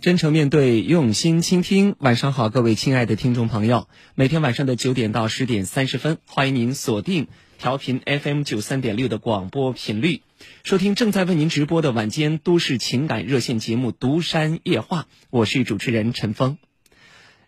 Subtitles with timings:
[0.00, 1.94] 真诚面对，用心倾听。
[2.00, 3.86] 晚上好，各位亲爱的听众朋友，
[4.16, 10.22] 每天晚上的九点到十点三十分，欢迎您锁定调频 FM 九三点六的广播频率，
[10.64, 15.02] 收听正在为您直播的晚间都市情感热线节目《独山夜话》。
[15.30, 16.58] 我是主持人陈峰。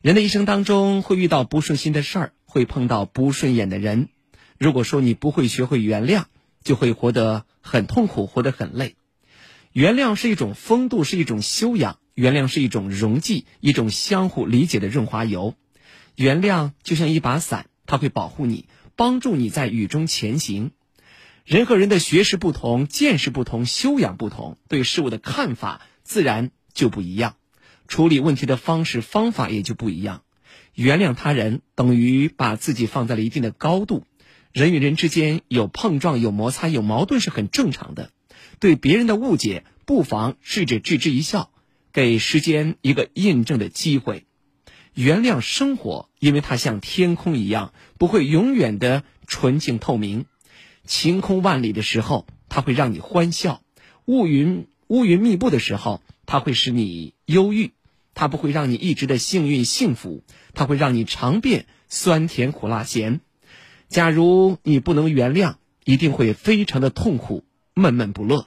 [0.00, 4.11] 人的一生当中会遇到不顺心的事儿，会碰到不顺眼的人。
[4.59, 6.27] 如果说你不会学会原谅，
[6.62, 8.95] 就会活得很痛苦，活得很累。
[9.75, 11.98] 原谅是一种风度，是一种修养。
[12.14, 15.56] 原谅是一种溶剂，一种相互理解的润滑油。
[16.15, 20.70] 原谅就像一把伞，它会保护你，帮助你在雨中前行。
[21.45, 27.34] 人和人的学识不同，见识不同，修养不同，对事物的看法自然就不一样，
[27.88, 30.23] 处理问题的方式方法也就不一样。
[30.73, 34.04] 原谅他人等于把自己放在了一定的高度。
[34.52, 38.12] 人与人之间有碰撞、有摩擦、有矛盾是很正常的。
[38.59, 41.51] 对别人的误解，不妨试着置之一笑。
[41.93, 44.27] 给时间一个印证的机会，
[44.95, 50.27] 原谅生活，因为它像天空一样，不会永远的纯净透明。
[50.85, 53.61] 晴空万里的时候，它会让你欢笑；
[54.07, 57.71] 乌云乌云密布的时候，它会使你忧郁。
[58.13, 63.21] 它不会让你一直的幸运幸福，它会让你尝遍酸甜苦辣咸。
[63.89, 67.44] 假如你不能原谅，一定会非常的痛苦，
[67.75, 68.47] 闷闷不乐。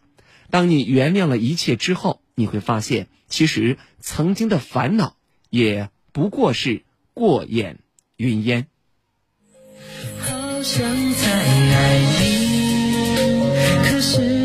[0.50, 3.08] 当你原谅了一切之后，你会发现。
[3.30, 5.18] 其实，曾经的烦恼
[5.50, 6.84] 也不过是
[7.14, 7.80] 过眼
[8.16, 8.68] 云烟。
[10.20, 10.82] 好想
[11.14, 13.20] 再爱你，
[13.84, 14.37] 可是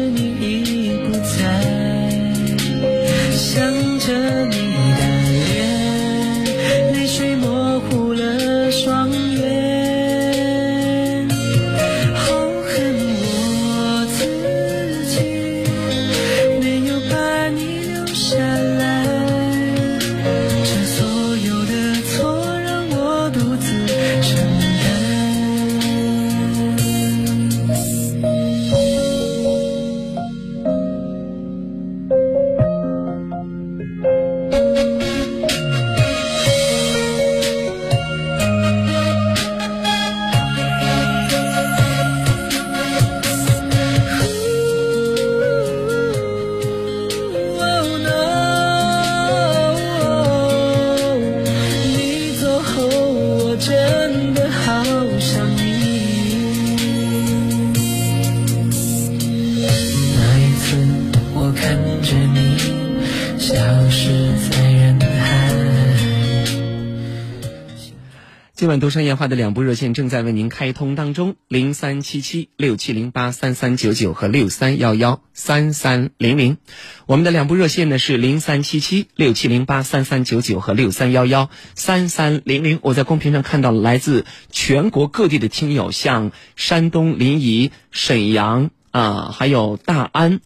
[68.63, 76.59] 今晚独山夜话的两部热线正在为您开通当中，零三七七六七零八三三九九和六三幺幺三三零零。
[77.07, 82.79] 我们的两部热线呢是零三七七六七零八三三九九和六三幺幺三三零零。
[82.83, 90.39] 我在公屏上看到了来自全国各地的听友，像山东临沂、沈阳啊，还有大安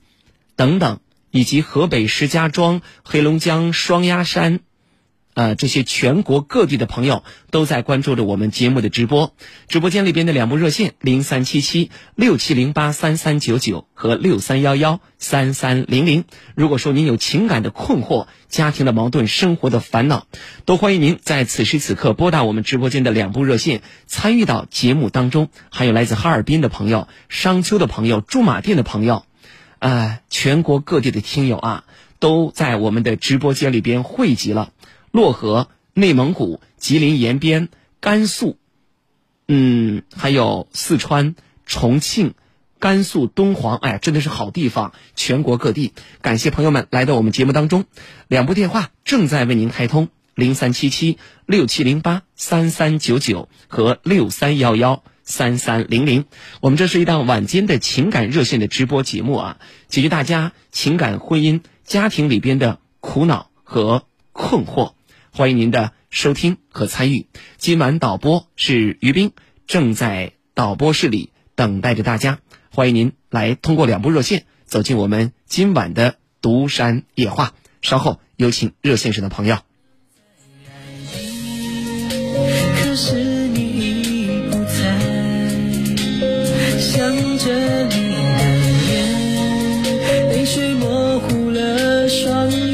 [0.56, 1.00] 等等，
[1.30, 4.60] 以及河北石家庄、黑龙江双鸭山。
[5.36, 9.34] 呃，这些全国各地的朋友都在关注着我们节目的直播。
[9.68, 16.24] 直播间里边的两部热线：零三七七六七零八三三九九和六三幺幺三三零零。
[16.54, 20.26] 如果说您有情感的困惑、家庭的矛盾、生活的烦恼，
[20.64, 25.50] 都欢迎您在此时此刻拨打我们直播间的两部热线，参与到节目当中。
[25.68, 29.26] 还有来自哈尔滨的朋友、商丘的朋友、驻马店的朋友，
[29.80, 31.84] 呃，全国各地的听友啊，
[32.20, 34.72] 都在我们的直播间里边汇集了。
[35.16, 38.58] 漯河、内蒙古、吉林延边、甘肃，
[39.48, 41.34] 嗯，还有四川、
[41.64, 42.34] 重庆、
[42.78, 44.92] 甘肃敦煌，哎，真的是好地方！
[45.14, 47.86] 全国各地，感谢朋友们来到我们节目当中。
[48.28, 51.16] 两部电话正在为您开通：零三七七
[51.46, 56.26] 六七零八三三九九和六三幺幺三三零零。
[56.60, 59.56] 我们这是一档晚间的情感热线的直播节目啊，
[59.88, 64.02] 解决大家情感、婚姻、家庭里边的苦恼和
[64.32, 64.92] 困惑。
[65.36, 67.26] 欢迎您的收听和参与。
[67.58, 69.32] 今晚导播是于斌，
[69.66, 72.38] 正在导播室里等待着大家。
[72.70, 77.52] 欢迎您来通过两部热线走进我们今晚的独山夜话。
[77.82, 79.58] 稍后有请热线上的朋友。
[82.80, 83.16] 可是
[83.48, 84.98] 你已不在，
[86.80, 87.98] 想着你
[88.38, 88.56] 的
[89.84, 92.65] 脸，泪水模糊了双眼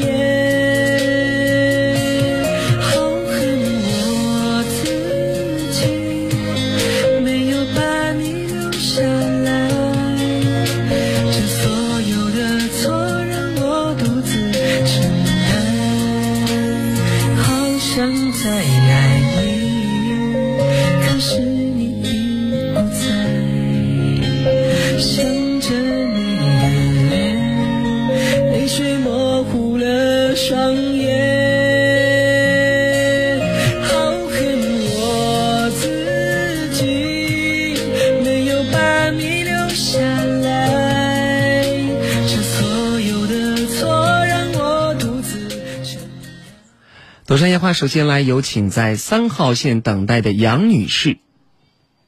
[47.33, 51.17] 朵山夜话，首先来有请在三号线等待的杨女士。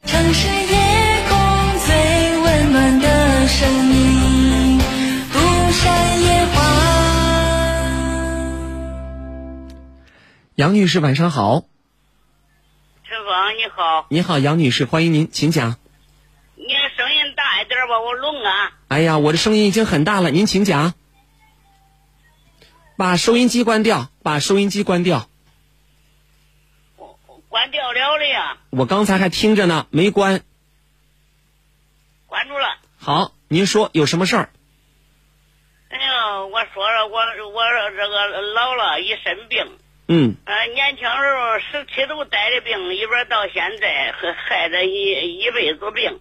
[0.04, 1.96] 城市夜空最
[2.42, 4.78] 温暖的声音，
[5.34, 5.40] 独
[5.72, 6.62] 山夜话。
[10.54, 11.64] 杨女士，晚上好。
[13.10, 15.78] 陈峰，你好，你好，杨女士，欢迎您，请讲。
[16.54, 18.74] 你声音大一点吧，我聋啊。
[18.90, 20.94] 哎呀，我的声音已经很大了，您请讲。
[22.98, 25.28] 把收音机关掉，把收音机关掉。
[26.96, 30.42] 我我关掉了的呀，我刚才还听着呢，没关。
[32.28, 32.78] 关住了。
[32.98, 34.50] 好，您说有什么事儿？
[35.90, 37.20] 哎呀，我说了，我
[37.50, 39.78] 我这个老了一身病，
[40.08, 46.20] 嗯呃，年轻时候十七都带的病，一边到现在还害着一一辈子病。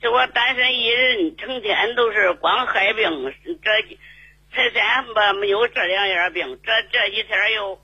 [0.00, 3.32] 就我单身一人，成天都是光害病，
[3.62, 3.96] 这
[4.54, 7.80] 才三吧没有这两样病，这这几天又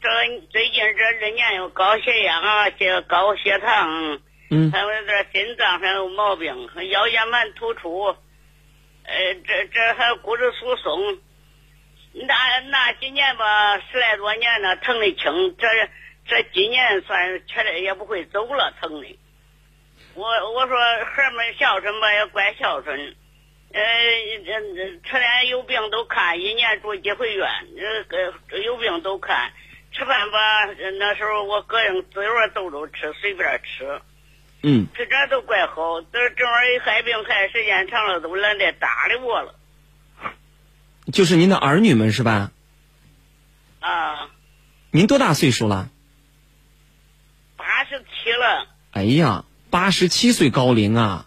[0.00, 0.08] 这
[0.50, 4.20] 最近这二年又高血压啊，这高血糖，
[4.50, 8.04] 嗯还有这心脏上有毛病，腰间盘突出，
[9.04, 11.18] 呃，这这还骨质疏松。
[12.14, 15.56] 那那几年吧，十来多年了，疼的轻。
[15.56, 15.66] 这
[16.26, 19.18] 这今年算确实也不会走了，疼的。
[20.14, 20.76] 我我说
[21.06, 23.16] 孩们孝顺吧，也怪孝顺。
[23.72, 23.80] 呃，
[24.44, 29.52] 这这车连有病都看，一年住几回院，这个有病都看。
[29.92, 30.38] 吃饭吧，
[30.98, 34.00] 那时候我个人自由豆豆吃，随便吃。
[34.62, 39.54] 嗯，吃这都怪好，这这玩意儿害病害时间长了，都懒得搭理我了
[41.12, 42.52] 就是您的儿女们是吧？
[43.80, 44.30] 啊！
[44.92, 45.90] 您多大岁数了？
[47.56, 51.26] 八十七了哎呀，八十七岁高龄啊，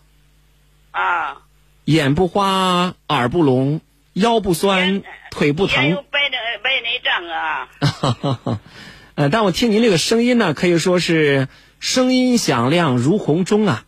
[0.92, 1.45] 啊！
[1.86, 3.80] 眼不花，耳不聋，
[4.14, 5.84] 腰不酸，腿不疼。
[5.84, 8.60] 也有白内白内障啊！
[9.16, 11.48] 呃，但我听您这个声音呢，可以说是
[11.80, 13.86] 声音响亮如洪钟啊。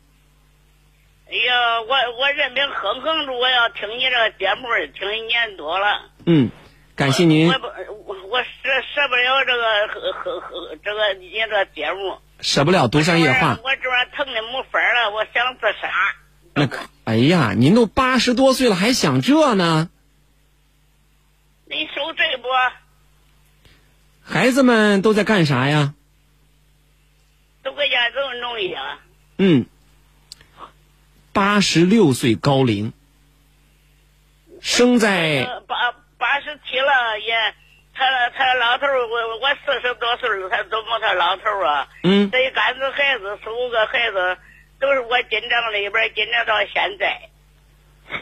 [1.28, 4.68] 哎呀，我我人病哼哼着，我要听你这个节目，
[4.98, 6.12] 听一年多了。
[6.26, 6.52] 嗯，
[6.96, 8.48] 感谢您我，不我我舍
[8.94, 12.20] 舍不了这个呵呵呵这个你这个节目。
[12.40, 13.58] 舍不了独山夜话。
[13.64, 15.90] 我这边疼的没法了，我想自杀。
[16.58, 19.90] 那可，哎呀，您都八十多岁了，还想这呢？
[21.66, 22.48] 你受罪不？
[24.24, 25.94] 孩子们都在干啥呀？
[27.64, 29.00] 都搁家这么弄一下？
[29.38, 29.66] 嗯，
[31.34, 32.94] 八十六岁高龄，
[34.62, 37.54] 生在呃八八十七了也，
[37.94, 38.06] 他
[38.36, 41.88] 他老头儿我我四十多岁了，他怎么他老头儿啊？
[42.04, 44.38] 嗯这一杆子孩子，四五个孩子，
[44.80, 47.30] 都是我紧张里边儿紧张到现在。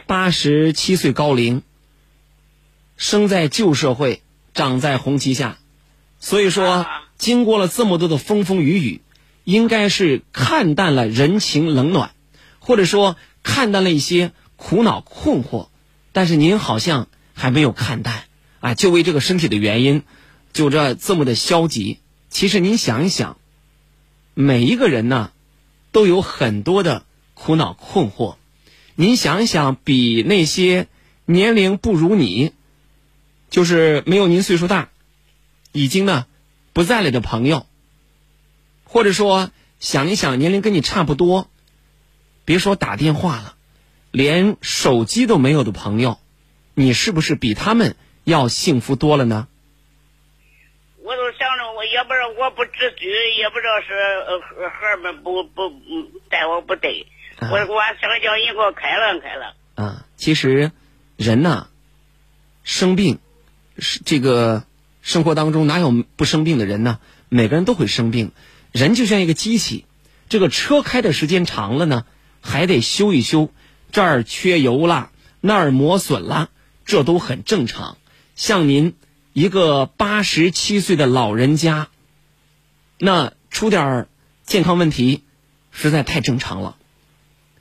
[0.06, 1.62] 八十七岁高龄，
[2.96, 4.22] 生在旧社会，
[4.54, 5.58] 长在红旗下，
[6.18, 9.00] 所以说啊经过了这么多的风风雨雨，
[9.44, 12.10] 应该是看淡了人情冷暖，
[12.58, 15.68] 或者说看淡了一些苦恼困惑，
[16.12, 18.24] 但是您好像还没有看淡
[18.60, 20.02] 啊，就为这个身体的原因，
[20.52, 22.00] 就这这么的消极。
[22.28, 23.38] 其实您想一想，
[24.34, 25.30] 每一个人呢，
[25.96, 28.36] 都有很多的苦恼困惑。
[28.96, 30.88] 您想一想，比那些
[31.24, 32.52] 年龄不如你，
[33.48, 34.90] 就是没有您岁数大，
[35.72, 36.26] 已经呢
[36.74, 37.64] 不在了的朋友，
[38.84, 39.50] 或者说
[39.80, 41.48] 想一想年龄跟你差不多，
[42.44, 43.54] 别说打电话了，
[44.10, 46.18] 连手机都没有的朋友，
[46.74, 49.48] 你是不是比他们要幸福多了呢？
[51.96, 57.06] 也不知道我不知趣，也不知道是呃孩孩儿们不不嗯待我不对，
[57.38, 59.54] 啊我我想叫你给我开朗开朗。
[59.76, 60.72] 啊，其实
[61.16, 61.68] 人呐，
[62.64, 63.18] 生病
[63.78, 64.64] 是这个
[65.00, 66.98] 生活当中哪有不生病的人呢？
[67.30, 68.32] 每个人都会生病，
[68.72, 69.86] 人就像一个机器，
[70.28, 72.04] 这个车开的时间长了呢，
[72.42, 73.50] 还得修一修，
[73.90, 75.10] 这儿缺油了，
[75.40, 76.50] 那儿磨损了，
[76.84, 77.96] 这都很正常。
[78.34, 78.94] 像您
[79.36, 81.88] 一个八十七岁的老人家，
[82.98, 84.08] 那出点
[84.46, 85.24] 健康问题，
[85.70, 86.78] 实在太正常了。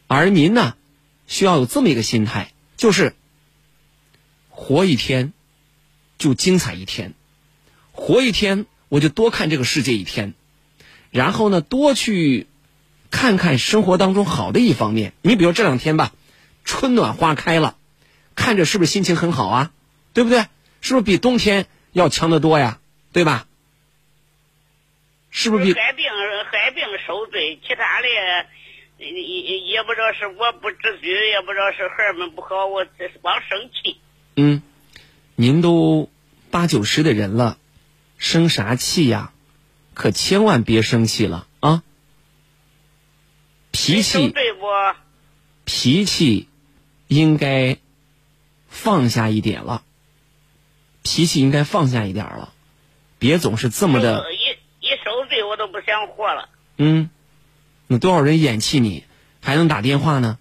[0.07, 0.75] 而您呢，
[1.27, 3.13] 需要有这么一个心态，就是
[4.47, 5.33] 活一天
[6.17, 7.13] 就精彩一天，
[7.91, 10.33] 活一天我就多看这个世界一天，
[11.11, 12.47] 然后呢，多去
[13.11, 15.11] 看看生活当中好的一方面。
[15.21, 16.13] 你比如这两天吧，
[16.63, 17.75] 春暖花开了，
[18.33, 19.71] 看着是不是心情很好啊？
[20.13, 20.45] 对不对？
[20.85, 22.79] 是不是比冬天要强得多呀？
[23.11, 23.47] 对吧？
[25.31, 26.05] 是不是比害病
[26.51, 28.07] 害病受罪，其他的
[28.99, 33.97] 也也也不知道是我不知足，也不知道是孩儿们不好，我这是光生气。
[34.35, 34.61] 嗯，
[35.33, 36.11] 您都
[36.51, 37.57] 八九十的人了，
[38.19, 39.33] 生啥气呀？
[39.95, 41.81] 可千万别生气了啊！
[43.71, 44.67] 脾受气对不？
[45.63, 46.47] 脾气
[47.07, 47.79] 应该
[48.67, 49.83] 放下一点了，
[51.05, 52.51] 脾气应该放下一点了，
[53.19, 54.25] 别总是这么的。
[54.33, 56.49] 一一受罪，我都不想活了。
[56.77, 57.11] 嗯，
[57.85, 59.05] 那多少人眼气你，
[59.39, 60.39] 还能打电话呢？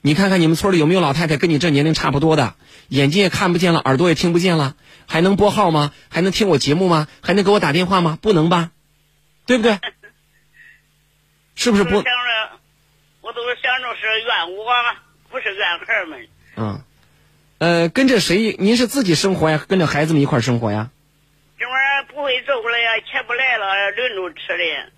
[0.00, 2.56] 你看看你们村里有没有老太太跟你这年龄差不多的，
[2.88, 4.74] 眼睛也看不见了，耳朵也听不见了，
[5.06, 5.92] 还能拨号吗？
[6.10, 7.06] 还能听我节目吗？
[7.22, 8.18] 还能给我打电话吗？
[8.20, 8.72] 不能吧？
[9.46, 9.78] 对不对？
[11.54, 12.02] 是不是不想？
[12.02, 12.10] 着，
[13.20, 14.74] 我都是想着是怨我，
[15.30, 16.28] 不是怨孩儿们。
[16.56, 16.82] 嗯，
[17.62, 18.56] 呃，跟着谁？
[18.58, 19.64] 您是自己生活呀？
[19.68, 20.90] 跟着孩子们一块儿生活呀？
[21.60, 24.92] 这玩意儿不会做了呀，钱不来了，轮着吃的。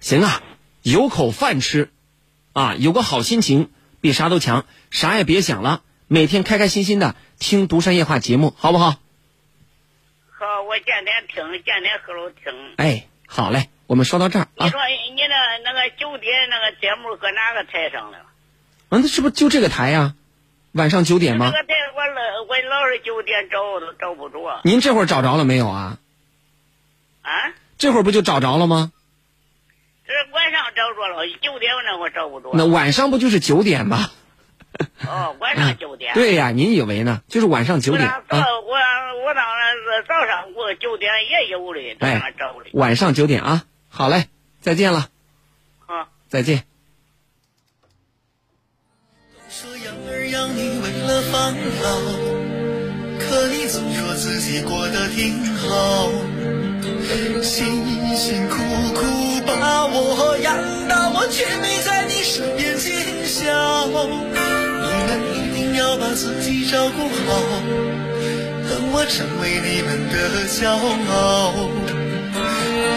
[0.00, 0.42] 行啊，
[0.80, 1.90] 有口饭吃，
[2.54, 3.70] 啊，有个好心情
[4.00, 8.92] 比啥都强，啥也别想了，每天开开心心的听《独山夜话》节目，好不好？
[10.38, 12.50] 好，我天天听，天天喝喽听。
[12.78, 14.80] 哎，好嘞，我们说到这儿啊，你说
[15.14, 18.20] 你那那个九点那个节目搁哪个台上了？
[18.88, 20.14] 嗯，那是不是就这个台呀？
[20.76, 24.60] 晚上九点吗我老我老是九点找我都找不着。
[24.62, 25.96] 您这会儿找着了没有啊？
[27.22, 27.30] 啊，
[27.78, 28.92] 这会儿不就找着了吗？
[30.06, 32.50] 这晚上找着了，九点那我找不着。
[32.52, 34.10] 那晚上不就是九点吗？
[35.06, 36.12] 哦，晚上九点。
[36.14, 37.22] 对呀，您以为呢？
[37.26, 42.70] 就是晚上九点早啊，我我当然是早上我九点也有的，早哎上找的。
[42.74, 44.28] 晚上九点啊，好嘞，
[44.60, 45.08] 再见了，
[45.86, 46.08] 啊。
[46.28, 46.64] 再见。
[49.86, 51.86] 养儿养女为了防老，
[53.20, 56.10] 可你总说自己过得挺好，
[57.40, 57.84] 辛
[58.16, 58.56] 辛苦
[58.94, 59.06] 苦
[59.46, 60.56] 把我养
[60.88, 62.90] 大，我却没在你身边尽
[63.24, 63.86] 孝。
[63.86, 67.38] 你们一定要把自己照顾好，
[68.68, 70.18] 等我成为你们的
[70.50, 70.66] 骄
[71.14, 71.54] 傲。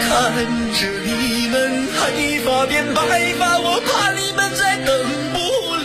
[0.08, 0.10] 看
[0.74, 2.98] 着你们黑发变白
[3.38, 4.90] 发，我怕你们再等
[5.32, 5.38] 不
[5.76, 5.79] 了。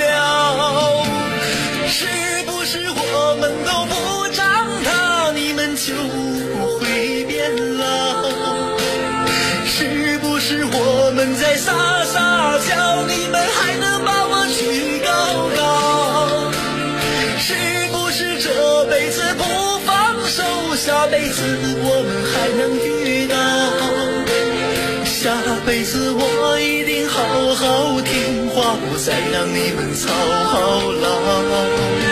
[1.88, 2.08] 是
[2.46, 3.94] 不是我们都不
[4.34, 4.46] 长
[4.84, 7.84] 大，你们就不会变老？
[9.66, 11.74] 是不是我们在撒
[12.06, 15.10] 撒娇，你们还能把我举高
[15.56, 15.64] 高？
[17.38, 17.54] 是
[17.92, 19.44] 不是这辈子不
[19.86, 19.94] 放
[20.26, 20.44] 手，
[20.76, 21.42] 下辈子
[21.82, 23.36] 我们还能遇到？
[25.06, 25.32] 下
[25.66, 26.05] 辈子
[28.76, 32.05] 不再让你们操劳。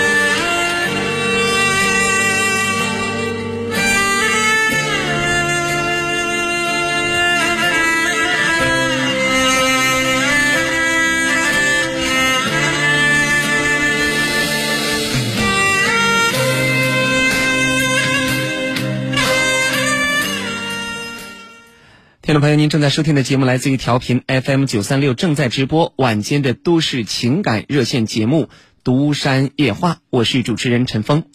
[22.34, 28.46] 听众朋友，您正在收听的节目来自于调频 FM 九三六，正在直播晚间的都市情感热线节目
[28.84, 31.26] 《独山夜话》，我是主持人陈峰。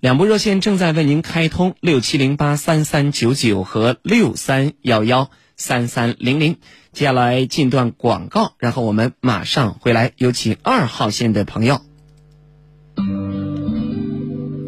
[0.00, 6.56] 两部热线正在为您开通，六七零八三三九九和六三幺幺三三零零。
[6.90, 11.82] 接下来进段广告，然后我们马上回来，有请二号线的朋友。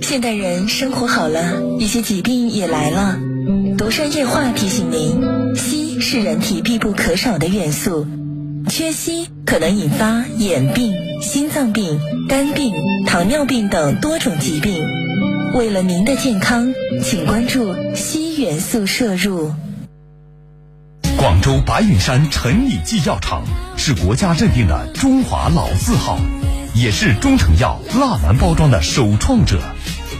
[0.02, 3.18] 现代人生活好了，一些疾病也来了。
[3.78, 5.54] 独山夜话提醒您，
[6.00, 8.06] 是人体必不可少的元素，
[8.68, 12.72] 缺硒可能引发眼病、心脏病、肝病、
[13.06, 14.84] 糖尿病等多种疾病。
[15.54, 19.52] 为了您的健康，请关注硒元素摄入。
[21.16, 23.42] 广州白云山陈李济药厂
[23.76, 26.18] 是国家认定的中华老字号，
[26.74, 29.60] 也是中成药蜡丸包装的首创者。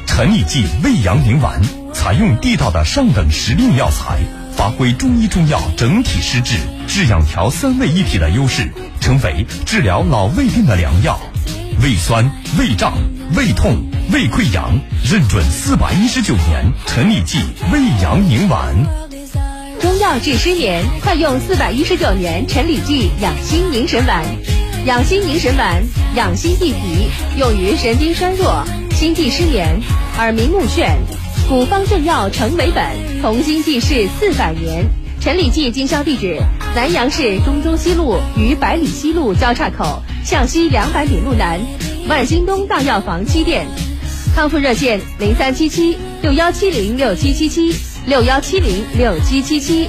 [0.07, 1.61] 陈李济胃阳宁丸
[1.93, 4.19] 采用地道的上等时令药材，
[4.59, 6.57] 发挥中医中药整体施治、
[6.89, 8.69] 治养调三位一体的优势，
[9.01, 11.17] 成为治疗老胃病的良药。
[11.81, 12.93] 胃酸、胃胀、
[13.37, 13.77] 胃痛、
[14.13, 14.77] 胃溃疡，
[15.09, 17.39] 认准四百一十九年陈李济
[17.73, 18.75] 胃阳宁丸。
[19.81, 24.25] 中药治失眠，快用四百一十九年陈李济养心凝神丸。
[24.87, 25.81] 养心凝神丸，
[26.17, 29.81] 养心益脾，用于神经衰弱、心悸失眠、
[30.17, 30.97] 耳鸣目眩。
[31.49, 32.85] 古方正药成为本，
[33.23, 34.85] 同心济世四百年。
[35.19, 36.39] 陈李济经销地址：
[36.77, 41.59] 南阳市中州西路与百里西路交叉口向西两百米路南，
[42.07, 43.67] 万兴东大药房七店。
[44.37, 47.75] 康复热线零三七七六幺七零六七七七
[48.05, 49.89] 六幺七零六七七七。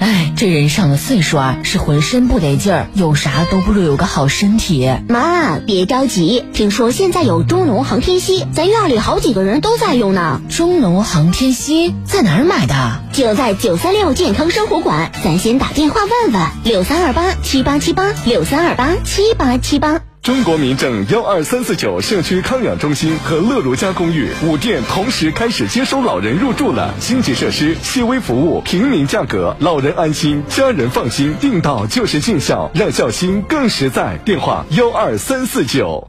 [0.00, 4.90] 哎，这人上了岁数啊，是浑身不得劲儿，有啥都不如有个好身体。
[5.08, 10.40] 妈，别着急，听说现在有中农航天硒，咱院里好几个人都在用呢。
[10.48, 13.02] 中农航天硒在哪儿买的？
[13.12, 20.09] 就在九三六健康生活馆，咱先打电话问问，六三二八七八七八，六三二八七八七八。
[20.30, 34.18] 中国民政幺二三四九社区康养中心和乐如家公寓五店同时开始接收老人入住了，星级设施、细微服务、平民价格，老人安心，家人放心，订到就是尽孝，让孝心更实在。
[34.24, 36.08] 电话幺二三四九。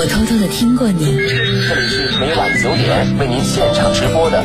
[0.00, 1.04] 我偷偷的听过你。
[1.04, 4.42] 这里是每晚九点为您现场直播的。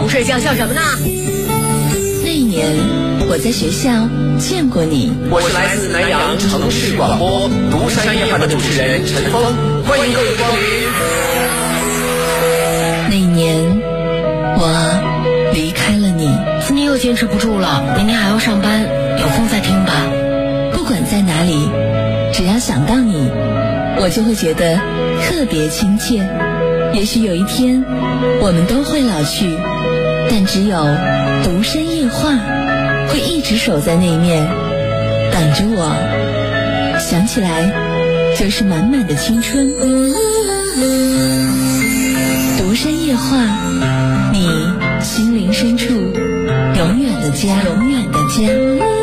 [0.00, 0.80] 不睡觉笑什么呢？
[2.24, 2.66] 那一年，
[3.28, 4.08] 我在学校
[4.40, 5.12] 见过你。
[5.30, 9.40] 我是来自南阳城市广播独山夜话的主持人陈峰，
[9.86, 10.60] 欢迎各位光临。
[13.08, 13.54] 那一年，
[14.58, 14.66] 我
[15.54, 16.28] 离开了你。
[16.66, 18.82] 今天又坚持不住了，明天还要上班，
[19.20, 19.92] 有空再听吧。
[20.72, 21.70] 不管在哪里，
[22.32, 23.11] 只要想到你，
[24.02, 24.80] 我就会觉得
[25.22, 26.28] 特别亲切。
[26.92, 27.84] 也许有一天，
[28.40, 29.56] 我们都会老去，
[30.28, 30.76] 但只有
[31.44, 32.36] 独山夜话
[33.08, 34.44] 会一直守在那面，
[35.30, 36.98] 等着我。
[36.98, 37.70] 想起来，
[38.36, 39.70] 就是满满的青春。
[42.58, 43.38] 独山夜话，
[44.32, 44.48] 你
[45.00, 49.01] 心灵深处永远的家，永远的家。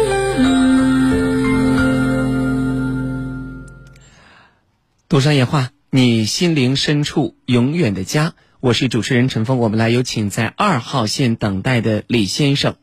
[5.09, 8.35] 独山夜话，你心灵深处永远的家。
[8.59, 12.75] 我是主持人陈峰，我们来有请在二号线等待的李先生。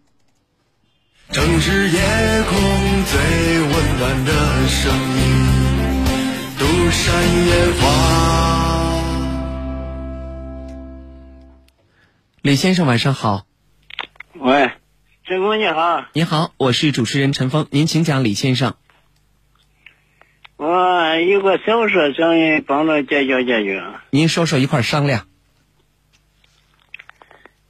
[1.31, 2.01] 正是夜
[2.43, 2.59] 空
[3.05, 3.21] 最
[3.61, 5.21] 温暖的声音，
[6.59, 7.85] 独山夜话。
[12.43, 13.47] 李先生晚上好，
[14.35, 14.73] 喂，
[15.25, 18.75] 陈峰你好，你好，我是主持人陈峰，您请讲，李先生。
[20.57, 23.85] 我有个小事想你帮着解决解决。
[24.11, 25.27] 您说说一块商量。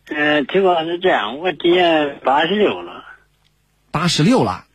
[0.06, 3.04] 呃，情况是这样，我今年八十六了
[3.90, 4.66] 八十六了，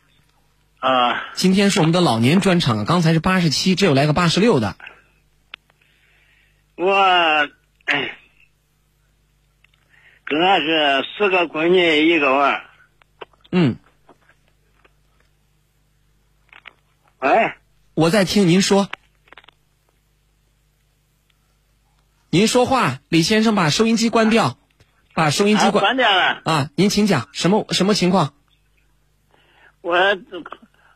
[0.78, 4.76] 啊，今天是我们的老年专场啊，刚才是八十七，这又来个八十六的。
[6.76, 6.92] 我
[7.86, 8.18] 哎，
[10.24, 12.62] 跟俺是四个闺女一个娃。
[13.52, 13.76] 嗯，
[17.20, 17.52] 喂，
[18.02, 18.88] 我在听您说。
[22.30, 24.58] 您说话，李先生把收音机关掉，
[25.14, 26.42] 把收音机啊，关关掉了。
[26.44, 28.34] 啊，您请讲，什么什么情况？
[29.82, 29.96] 我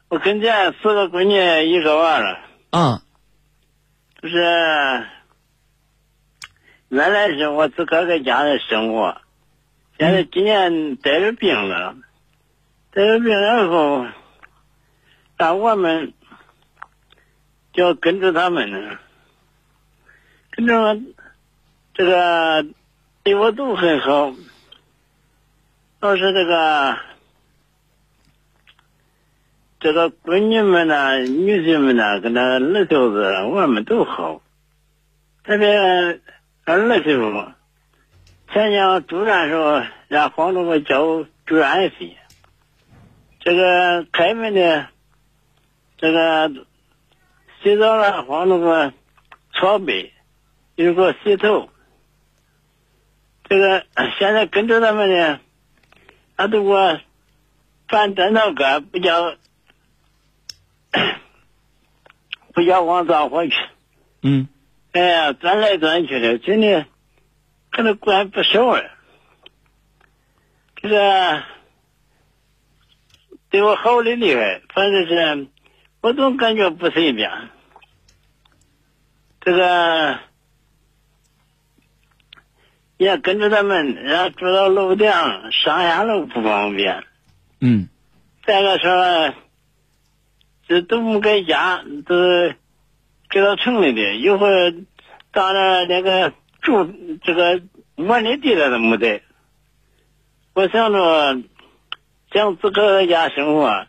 [0.09, 2.41] 我跟前四个闺女一个娃儿了，
[2.71, 3.03] 啊，
[4.21, 5.07] 就是
[6.89, 9.21] 原来是我自个儿在家里生活，
[9.97, 11.95] 现在今年得了病了，
[12.91, 14.07] 得了病以后，
[15.37, 16.13] 但我们
[17.77, 18.99] 要跟着他们呢，
[20.51, 20.97] 跟着我
[21.93, 22.67] 这个
[23.23, 24.33] 对我都很好，
[26.01, 26.97] 倒是这个
[29.79, 34.41] 这个闺女们呢、女婿们呢，跟他儿媳妇子我们都好，
[35.45, 35.69] 特别
[36.65, 37.53] 儿媳妇，
[38.53, 42.17] 前年住院时候让黄主给交住院费，
[43.41, 44.87] 这个开门的，
[45.99, 46.51] 这个
[47.67, 48.93] 洗澡了黄主给
[49.53, 50.13] 搓背，
[50.77, 51.69] 又给我洗头，
[53.49, 53.85] 这个
[54.21, 55.41] 现在跟着他们呢，
[56.37, 57.01] 他都给我
[57.89, 59.35] 翻枕头盖，不叫。
[62.55, 63.53] 不叫往灶火去，
[64.23, 64.47] 嗯，
[64.93, 66.87] 哎呀，转来转去的，真的，
[67.71, 68.93] 可能管不少了。
[70.77, 71.43] 这个
[73.51, 75.49] 对我好的厉害，反正是
[76.01, 77.29] 我总感觉不随便。
[79.47, 80.19] 这个
[82.97, 85.09] 也跟着他们，然后住到楼顶，
[85.53, 87.05] 上下楼不方便。
[87.61, 87.89] 嗯，
[88.45, 89.35] 再个说。
[90.67, 92.17] 这都不在家，都
[93.31, 94.75] 给到城里的，一会儿
[95.31, 97.63] 到那那个住这个
[97.95, 99.23] 窝里地了都没得。
[100.55, 101.41] 我想着
[102.33, 103.87] 想自个在家生活，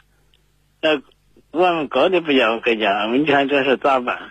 [0.79, 1.01] 那，
[1.49, 4.29] 我们高的不叫搁家，你看这是咋办？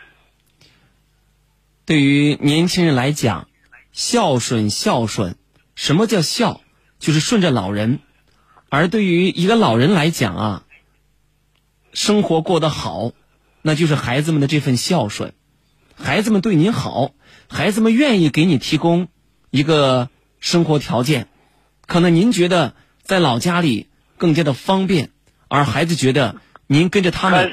[1.86, 3.48] 对于年轻人来讲，
[3.92, 5.36] 孝顺孝顺，
[5.74, 6.60] 什么叫孝？
[6.98, 8.00] 就是顺着老人。
[8.68, 10.62] 而对于一个老人来讲啊。
[11.92, 13.12] 生活过得好，
[13.62, 15.32] 那就是孩子们的这份孝顺。
[15.94, 17.14] 孩子们对您好，
[17.48, 19.08] 孩子们愿意给你提供
[19.48, 21.28] 一个生活条件，
[21.86, 25.08] 可能您觉得在老家里更加的方便，
[25.48, 27.50] 而孩子觉得您跟着他们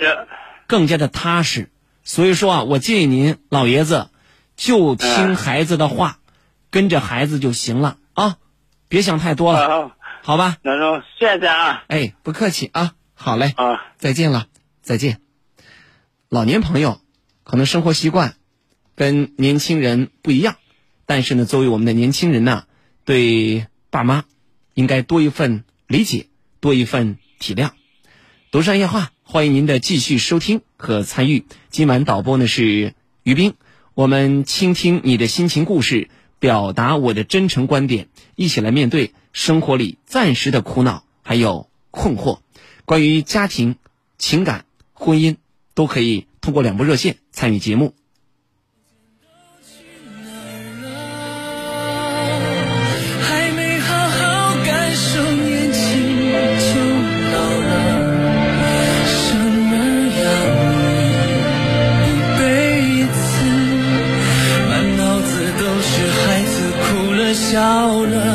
[0.67, 1.69] 更加的踏实。
[2.04, 4.10] 所以说啊，我建议您老爷子
[4.56, 6.20] 就听孩子的话，
[6.70, 8.38] 跟着孩子就行了啊，
[8.88, 10.58] 别想太多了，好吧？
[10.62, 11.84] 那就谢谢啊。
[11.88, 14.48] 哎，不客气啊，好嘞，啊，再见了，
[14.82, 15.20] 再见。
[16.30, 17.02] 老年朋友
[17.44, 18.36] 可能生活习惯
[18.96, 20.56] 跟年轻人不一样，
[21.06, 22.66] 但是呢，作为我们的年轻人呢，
[23.06, 24.26] 对爸妈
[24.74, 26.28] 应该多一份理解，
[26.60, 27.72] 多一份体谅。
[28.52, 31.46] 独山夜话，欢迎您的继续收听和参与。
[31.70, 33.56] 今晚导播呢是于斌，
[33.95, 42.39] 我们倾听你的心情故事，表达我的真诚观点，一起来面对生活里暂时的苦恼还有困惑。
[42.86, 43.75] 关于家庭、
[44.17, 45.36] 情感、婚姻，
[45.75, 47.93] 都可以通过两部热线参与节目。
[67.73, 68.33] 到了。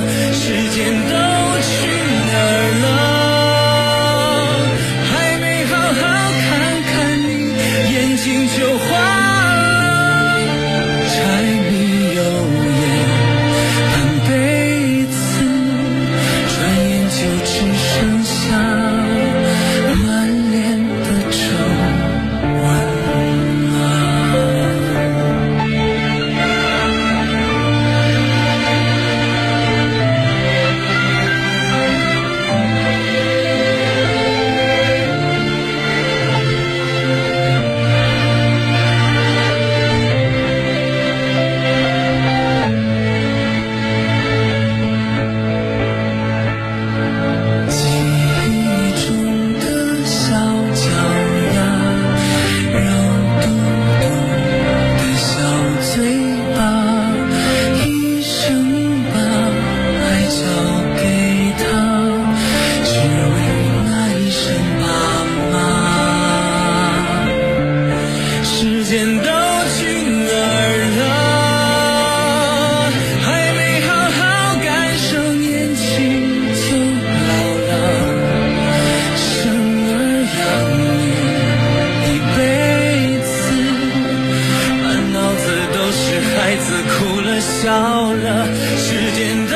[88.76, 89.47] 时间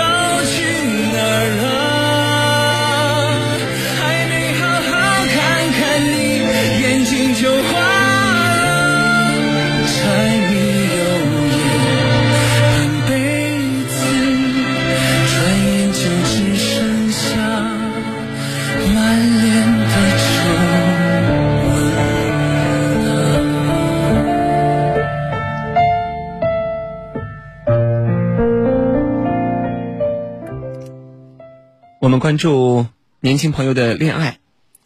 [32.23, 32.87] 关注
[33.19, 34.39] 年轻朋友的恋爱，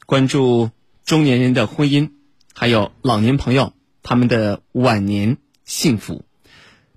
[0.07, 0.71] 关注
[1.05, 2.09] 中年人的婚姻，
[2.55, 6.25] 还有老年朋友他们的晚年幸福。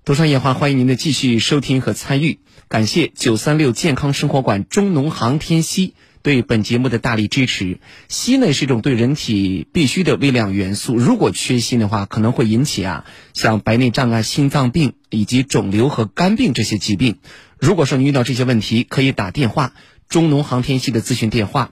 [0.02, 2.38] 独山夜话，欢迎您的继续收听和参与。
[2.68, 7.78] 感谢九三六健康生活馆中农航天硒对本节目的大力支持。
[8.08, 17.18] 硒呢是一种对人体必需的微量元素，如果缺锌的话，可能会引起啊像白内障啊、心脏病以及肿瘤和肝病这些疾病。
[17.58, 19.74] 如果说你遇到这些问题，可以打电话
[20.10, 21.70] 中农航天系的咨询电话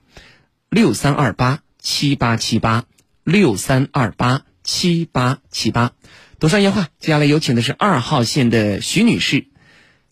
[0.71, 2.85] 六三二八七八七八
[3.25, 5.91] 六三二八七八七八。
[6.39, 9.47] 读上夜话，接下来有请的是二号线的徐女士。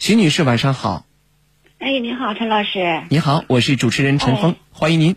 [0.01, 1.07] 徐女士，晚上好。
[1.79, 3.05] 哎，你好，陈老师。
[3.11, 5.15] 你好，我是主持人陈峰，欢迎您。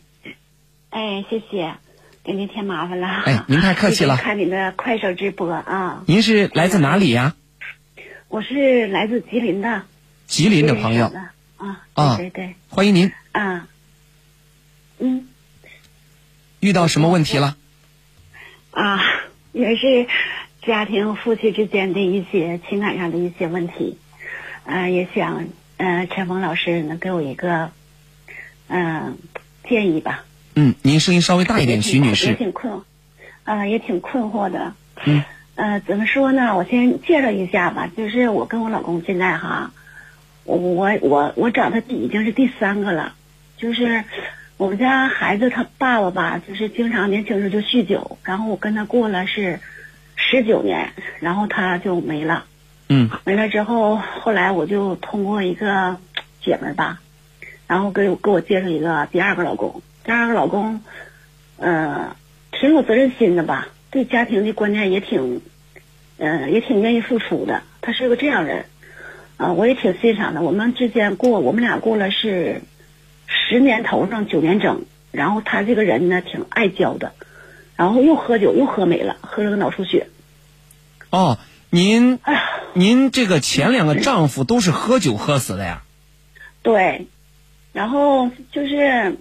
[0.91, 1.77] 哎，谢谢，
[2.23, 3.07] 给您添麻烦了。
[3.07, 4.17] 哎，您太客气了。
[4.17, 6.03] 看您的快手直播啊。
[6.05, 7.35] 您是来自哪里呀？
[8.27, 9.81] 我是来自吉林的。
[10.27, 11.11] 吉林的朋友。
[11.59, 11.85] 啊。
[11.93, 12.55] 啊，对对。
[12.69, 13.11] 欢迎您。
[13.31, 13.67] 啊。
[14.97, 15.27] 嗯。
[16.59, 17.55] 遇到什么问题了？
[18.71, 18.99] 啊，
[19.51, 20.07] 也是
[20.61, 23.97] 家庭夫妻之间的一些情感上的一些问题，
[24.65, 25.45] 呃，也想
[25.77, 27.71] 呃陈峰老师能给我一个
[28.67, 29.13] 嗯、呃、
[29.69, 30.25] 建议吧。
[30.55, 32.27] 嗯，您声音稍微大一点，徐女士。
[32.27, 32.81] 也挺困，
[33.43, 34.73] 啊，也挺困惑的。
[35.05, 35.23] 嗯。
[35.55, 36.55] 呃，怎么说呢？
[36.55, 39.71] 我先介绍一下吧，就是我跟我老公现在哈，
[40.49, 43.13] 我我我我找他已经是第三个了，
[43.57, 44.03] 就是
[44.57, 49.59] 我们家孩子他爸爸吧，就是经常年轻时候就酗酒，然后我跟他过了是
[50.15, 52.45] 十九年，然后他就没了。
[52.87, 55.97] 嗯没了之后，后来我就通过一个
[56.41, 56.99] 姐们儿吧，
[57.67, 59.83] 然后给我给我介绍一个第二个老公。
[60.03, 60.81] 第二个老公，
[61.57, 62.15] 呃，
[62.51, 65.41] 挺有责任心的吧，对家庭的观念也挺，
[66.17, 67.61] 呃，也挺愿意付出的。
[67.81, 68.65] 他是个这样人，
[69.39, 70.41] 啊、我也挺欣赏的。
[70.41, 72.61] 我们之间过，我们俩过了是
[73.25, 74.85] 十年头上九年整。
[75.11, 77.13] 然后他这个人呢，挺爱交的，
[77.75, 80.05] 然后又喝酒又喝没了，喝了个脑出血。
[81.09, 81.39] 哦，
[81.71, 82.19] 您
[82.73, 85.81] 您这个前两个丈夫都是喝酒喝死的呀？
[86.61, 87.07] 对，
[87.73, 89.15] 然后就是，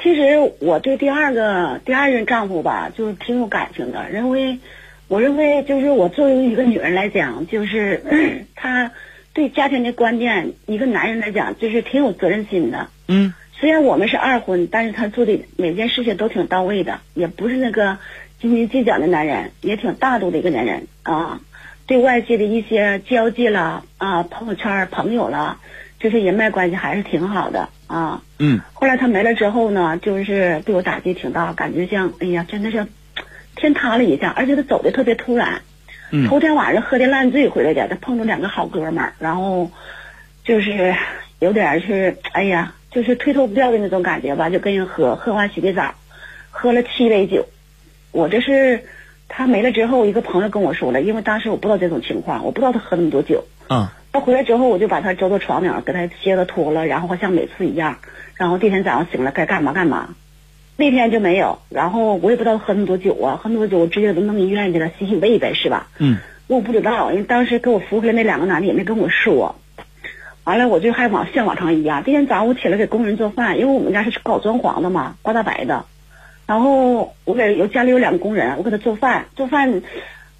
[0.00, 4.60] 其实我对第二个第二任丈夫吧，就是挺有感情的，认为
[5.08, 8.92] 我认为就是我作为一个女人来讲，就是 他
[9.34, 12.88] 对家庭的观念，一个男人来讲就是挺有责任心的。
[13.08, 17.98] 嗯虽然我们是二婚，但是他做的每件事情都挺到位的，也不是那个
[18.40, 21.40] 斤斤计较的男人，也挺大度的一个男人啊。
[21.86, 25.60] 对外界的一些交际啦啊，朋友圈朋友啦，
[25.98, 28.22] 这些人脉关系还是挺好的啊。
[28.38, 32.86] 嗯后来他没了之后呢，就是对我打击挺大，感觉像哎呀，真的是
[33.56, 35.62] 天塌了一下，而且他走的特别突然。
[36.10, 39.70] 嗯头天晚上喝的烂醉回来的，他碰着两个好哥们儿，然后
[40.44, 40.94] 就是
[41.40, 45.94] 有点是哎呀，就是推脱不掉的那种感觉吧，就跟人喝，喝完洗的澡，
[46.50, 47.46] 喝了七杯酒。
[48.12, 48.84] 我这是
[49.28, 53.44] 他没了之后，一个朋友跟我说了，因为当时我不知道这种情况，我不知道他喝那么多酒。
[53.68, 57.98] 啊他回来之后，我就把他揪到床顶，给他鞋子脱了，然后像每次一样，
[58.36, 60.14] 然后第二天早上醒了该干嘛干嘛。
[60.76, 65.88] 那天就没有，然后我也不知道喝那么多酒啊，喝那么多酒，我直接都弄医院去了，洗洗胃呗，是吧？
[65.98, 69.54] 嗯我不知道，因为当时给我扶回来那两个男的也没跟我说。
[70.44, 72.02] 完了，我就还往像往常一样。
[72.04, 75.86] 第二天早上我起来给工人做饭，因为我们家是搞装潢的嘛，刮大白的。
[76.46, 79.80] 然后我给有家里有两个工人，我给他做饭，做饭，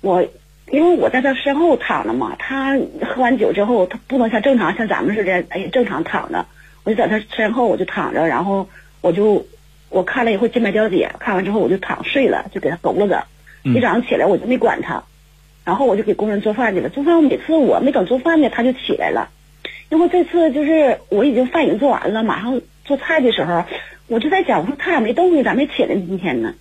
[0.02, 0.22] 我
[0.70, 6.44] 因为我在他身后躺着嘛，他喝完酒之后，他不能像正常像咱们似的，哎，正常躺着，
[6.84, 8.68] 我就在他身后我就躺着，然后
[9.00, 9.46] 我就
[9.94, 13.24] 我看了一会儿金牌调解，看完之后我就躺睡了，就给他勾了着。
[13.62, 15.04] 嗯一早上起来我就没管他，
[15.64, 16.88] 然后我就给工人做饭去了。
[16.88, 19.30] 做饭我每次我没等做饭呢，他就起来了。
[19.88, 23.64] 因为这次就是我已经饭已经做完了，马上做菜的时候，
[24.09, 26.54] 我就在想，我说他咋没动静，咋没起来今天呢？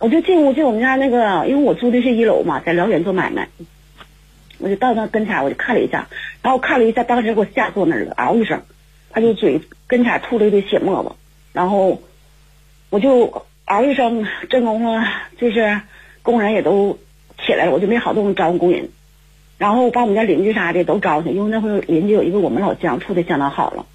[0.00, 3.48] 我就进屋进我们家那个，因为我租的是一楼嘛，在辽源做买卖，
[4.58, 6.08] 我就到那跟前我就看了一下，
[6.42, 8.62] 然后看了一下，当时给我吓坐那儿了，嗷一声，
[9.10, 11.12] 他就嘴跟前吐了一堆血沫子，
[11.52, 12.02] 然后
[12.94, 15.04] 我就嗷一声，这功夫
[15.36, 15.80] 就是
[16.22, 17.00] 工人也都
[17.44, 18.90] 起来了，我就没好动招呼工人，
[19.58, 23.86] 然后把我们家邻居啥的都招去，因为那会儿邻居有一个我们老乡处的相当好了，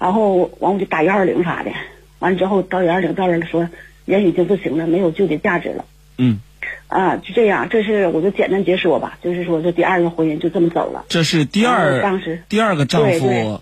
[0.00, 1.70] 然后完我就打幺二零啥的，
[2.18, 3.68] 完了之后到幺二零到那儿说
[4.06, 5.84] 人已经不行了，没有救的价值了。
[6.18, 6.40] 嗯，
[6.88, 11.04] 啊，就这样，这是我就简单结说吧，就是说这第二个婚姻就这么走了。
[11.08, 13.60] 这是第二当时第二个丈夫，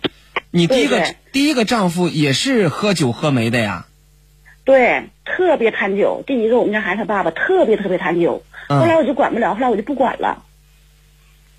[0.50, 3.84] 你第一个第一个丈夫也是喝酒喝没的呀？
[4.64, 6.22] 对，特别贪酒。
[6.26, 10.44] 第一个我们家孩子他爸爸特别特别贪酒，嗯后来我就管不了，后来我就不管了。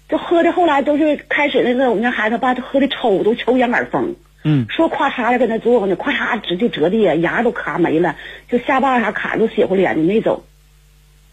[0.07, 8.15] 就喝的后来都是开始那个我们家孩子他爸就喝的抽都抽烟杆风，嗯说咔嚓的跟那坐呢，咔嚓直就折地，牙都卡没了，
[8.49, 10.43] 就下巴啥卡都血乎脸的没走。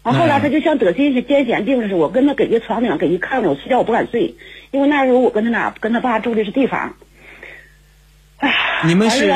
[0.03, 4.35] 完后来他就像得心癫痫病似的，我跟他给一床顶给一炕上，我睡觉我不敢睡，
[4.71, 6.95] 因为那时候我跟他俩跟他爸住的是地方。
[8.85, 9.29] 你们是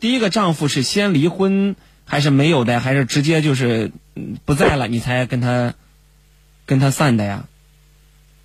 [0.00, 5.74] 第一个丈夫是先离婚还是没有的，还是直接就是嗯不在了你才跟他
[6.66, 7.44] 跟他散的呀？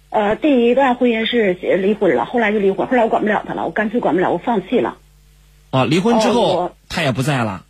[0.10, 4.98] 呃，第一段婚姻是离婚了，后来就离婚，后来我管不了他了，我干脆管不了，我放弃了。
[5.70, 7.64] 哦，离婚之哦后我他也不在了。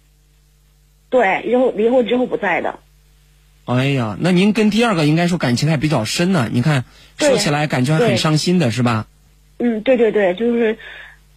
[1.10, 2.80] 对，然后离婚之后不在的。
[3.66, 6.48] 哎呀，那您跟第二个应该说感情还比较深呢。
[6.50, 6.86] 你看
[7.18, 9.08] 说起来感觉还很伤心的是吧？
[9.58, 10.78] 嗯，对对对，就是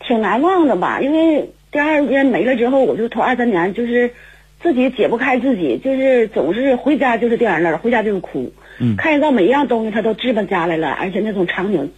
[0.07, 1.01] 挺难忘的吧。
[1.01, 4.13] 因为第二个人没了之后，我就头二三年就是
[4.61, 8.53] 自己解不开自己，就是总是回家就是掉眼泪儿，回家就是哭。
[8.79, 11.93] 嗯看到每一样东西他都置办家来了，而且那种场景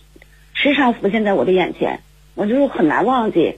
[0.53, 2.01] 时常浮现在我的眼前，
[2.35, 3.57] 我就很难忘记。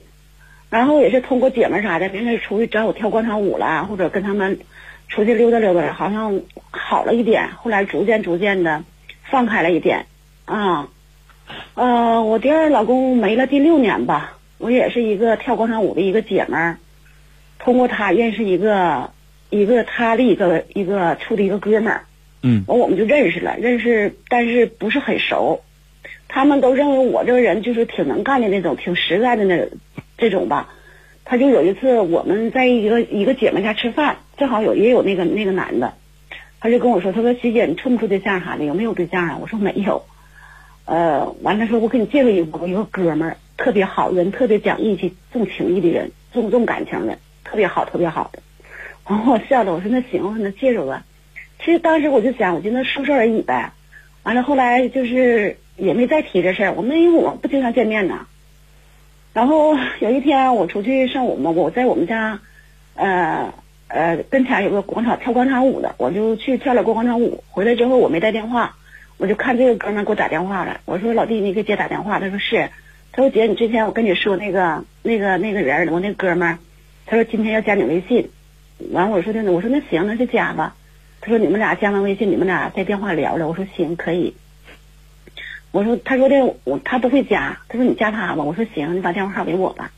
[0.69, 4.59] 然后也是通过姐们儿啥的，平时出去找我跳广场舞啦，或者跟他们
[5.07, 7.49] 出去溜达溜达，好像好了一点。
[7.57, 8.83] 后来逐渐逐渐的
[9.23, 10.05] 放开了一点
[10.45, 10.89] 啊。
[11.75, 16.77] 呃，我第二老公没了第六年吧，我也是一个跳广场舞的一个姐们儿，
[17.59, 19.11] 通过她认识一个
[19.49, 22.05] 一个他的一个一个处的一个哥们儿，
[22.41, 25.61] 嗯完我们就认识了，认识但是不是很熟，
[26.27, 29.67] 他们都认为我这个人就是挺能干的那种，挺实在的那
[30.17, 30.73] 这种吧。
[31.23, 35.93] 他就有一次我们在一个一个姐妹家吃饭，正好有也有那个那个男的，
[36.59, 39.37] 他就跟我说，他说徐姐你处不处对象啥的，有没有对象啊？
[39.41, 40.03] 我说没有。
[40.85, 48.39] 呃，完了说，我给你介绍一个，我有个哥们儿特别好人，特别讲义气、重情义的人，重重感情的，特别好，特别好的。
[49.05, 51.03] 完后我笑了，我说那行，我说那介绍吧。
[51.59, 53.71] 其实当时我就想，我就那说说而已呗。
[54.23, 58.27] 完了后来就是也没再提这事儿，我们因为我不经常见面呢。
[59.33, 62.39] 然后有一天我出去上午嘛，我在我们家，
[62.95, 63.53] 呃
[63.87, 67.43] 呃跟前有个广场跳广场舞的，我就去跳了个广场舞。
[67.49, 68.75] 回来之后我没带电话。
[69.19, 72.19] 我就看这个哥们给我打电话了，我说老弟，你给姐打电话。
[72.19, 72.69] 他说是，
[73.17, 76.59] 他说姐，你之前我跟你说那个那个那个人，我那哥们儿，
[77.07, 78.29] 他说今天要加你微信。
[78.91, 80.75] 完我说的，我说那行，那就加吧。
[81.19, 83.47] 他说你们俩加完微信，你们俩在电话聊聊。
[83.47, 84.35] 我说行，可以。
[85.71, 88.43] 我说他说的我他不会加，他说你加他吧。
[88.43, 89.91] 我说行，你把电话号给我吧。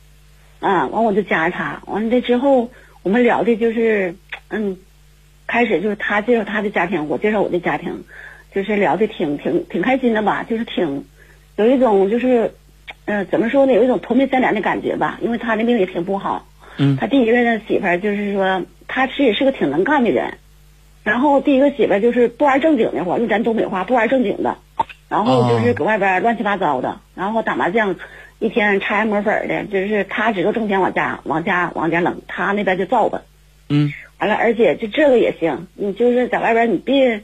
[0.62, 1.82] 啊，完我就加他。
[1.88, 2.72] 完了这之后，
[3.04, 4.16] 我们聊的就是
[4.48, 4.78] 嗯，
[5.46, 8.06] 开始就是他介绍他的家庭，我介绍我的家庭。
[8.56, 11.04] 就是聊的挺挺挺开心的吧，就是挺
[11.58, 12.54] 有一种就是，
[13.12, 13.74] 嗯，怎么说呢？
[13.74, 15.18] 有一种同病相怜的感觉吧。
[15.20, 16.46] 因为他的命也挺不好，
[16.78, 20.36] 嗯，他第一个媳妇儿就是说，他其实也是个挺能干的人。
[21.04, 24.58] 然后第一个媳妇儿就是不玩正经的活，用咱东北话不玩正经的，
[25.10, 27.96] 然后就是搁外边乱七八糟的，然后打麻将，
[28.38, 33.24] 一天拆抹粉的，就是他知道挣钱往家往家往家扔，他那边就造吧。
[33.70, 37.24] 嗯，完了，而且就这个也行，你就是在外边你别。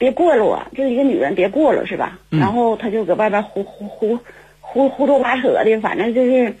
[0.00, 2.20] 别过了我，就是一个女人，别过了是吧？
[2.30, 4.20] 然后他就搁外边胡胡胡
[4.70, 6.56] 胡胡说八扯的，反正就是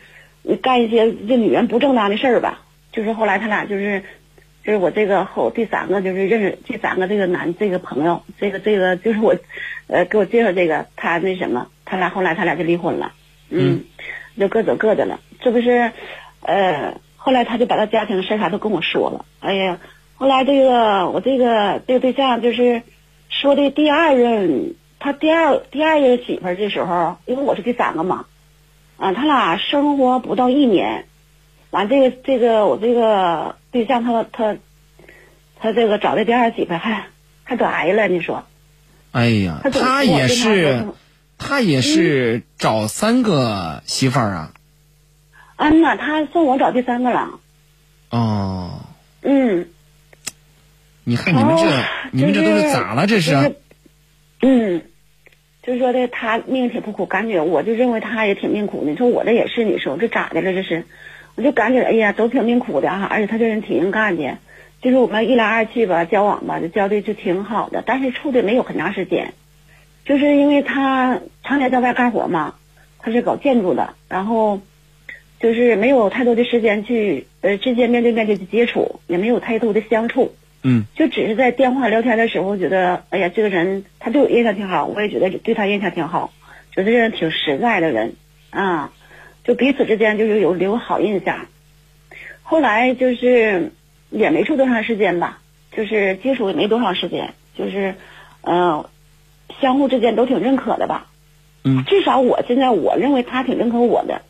[0.62, 2.62] 干一些这女人不正当的事儿吧。
[2.90, 4.02] 就是后来他俩就是，
[4.64, 9.36] 就是我这个后第三个就是认识第三个这个男这个朋友，这个这个就是我，
[9.88, 13.12] 呃，给我介绍这个他那什么，他俩后来他俩就离婚了，
[13.50, 13.84] 嗯，
[14.38, 15.20] 就各走各的了。
[15.40, 15.92] 这不是，
[16.42, 19.26] 呃，后来他就把他家庭事啥都跟我说了。
[19.40, 19.78] 哎呀，
[20.14, 22.82] 后来这个我这个这个对象就是。
[23.30, 28.26] 说的第二任，他第二第二个媳妇儿这时候，因为我是第三个嘛，
[28.96, 31.06] 啊，他俩生活不到一年，
[31.70, 34.56] 完这个这个我这个对象他他
[35.60, 37.06] 他这个找的第二媳妇还
[37.44, 38.44] 还得癌了，你说？
[39.12, 40.88] 哎呀，他也是
[41.38, 44.52] 他也是找三个媳妇儿啊？
[45.56, 47.30] 嗯呐，他算我找第三个了。
[48.10, 48.80] 哦。
[49.22, 49.68] 嗯。
[51.04, 53.06] 你看你们这，你们这都是咋了？
[53.06, 53.56] 这是，
[54.42, 54.82] 嗯，
[55.68, 58.90] 就说的他命挺不苦，感觉我就认为他也挺命苦的。
[58.90, 60.54] 你说我这也是，你说这咋的了？
[60.54, 60.86] 这是，
[61.36, 63.04] 我就感觉哎呀，都挺命苦的哈。
[63.04, 64.38] 而且他这人挺硬干的，
[64.80, 67.82] 就是我们一来二去吧，交往吧，就交的就挺好的。
[67.84, 69.34] 但是处的没有很长时间，
[70.06, 72.54] 就是因为他常年在外干活嘛，
[73.00, 74.62] 他是搞建筑的，然后
[75.38, 80.32] 就是没有太多的时间去呃直接面对面的接触，也没有太多的相处。
[80.62, 86.32] 嗯，就只是在电话聊天的时候，觉得哎呀，这个人他对我印象挺好，我也觉得对他印象挺好，
[86.72, 88.16] 觉得这人挺实在的人
[88.50, 88.92] 啊，
[89.44, 91.46] 就彼此之间就是有留好印象。
[92.42, 93.72] 后来就是
[94.10, 95.40] 也没处多长时间吧，
[95.70, 97.94] 就是接触也没多长时间，就是
[98.42, 98.86] 嗯，
[99.60, 101.06] 相互之间都挺认可的吧。
[101.62, 104.22] 嗯，至少我现在我认为他挺认可我的。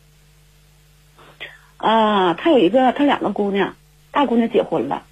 [1.79, 3.77] 啊，他有一个，他两个姑娘，
[4.11, 5.05] 大姑娘结婚了。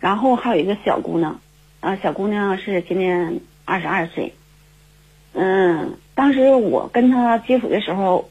[0.00, 1.40] 然后还有一个小姑娘，
[1.80, 4.34] 啊，小姑娘是今年二十二岁。
[5.32, 8.30] 嗯，当时我跟她接触的时候，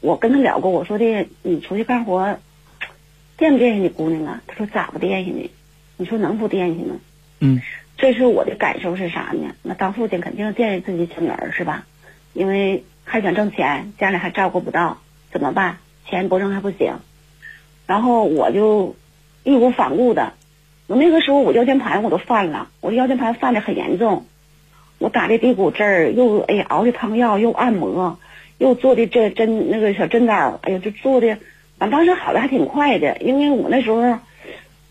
[0.00, 2.38] 我跟她聊过，我说的你出去干活，
[3.36, 4.42] 惦不惦记你姑娘啊？
[4.46, 5.50] 她说咋不惦记呢？
[5.96, 6.96] 你说能不惦记吗？
[7.40, 7.60] 嗯，
[7.96, 9.54] 这是我的感受是啥呢？
[9.62, 11.86] 那当父亲肯定惦记自己小女儿是吧？
[12.32, 14.98] 因为还想挣钱，家里还照顾不到，
[15.30, 15.78] 怎么办？
[16.06, 16.94] 钱不挣还不行。
[17.86, 18.96] 然后我就
[19.44, 20.32] 义无反顾的。
[20.86, 24.26] 我那个时候我腰间盘我都犯了，我腰间盘犯的很严重，
[24.98, 28.18] 我打的骶骨针儿，又哎呀熬的汤药，又按摩，
[28.58, 31.38] 又做的这针那个小针刀，哎呀就做的，
[31.78, 34.18] 反正当时好的还挺快的，因为我那时候，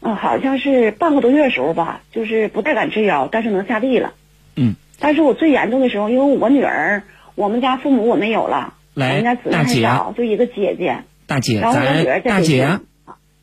[0.02, 4.14] 嗯好像是半个多月的时候吧，就是不太敢吃药，但是能下地了。
[4.56, 4.76] 嗯。
[5.00, 7.04] 但是我最严重的时候，因为我女儿，
[7.36, 11.04] 我们家父母我没有了，我们家子女还少，就一个姐姐。
[11.28, 12.80] 大姐，咱大姐，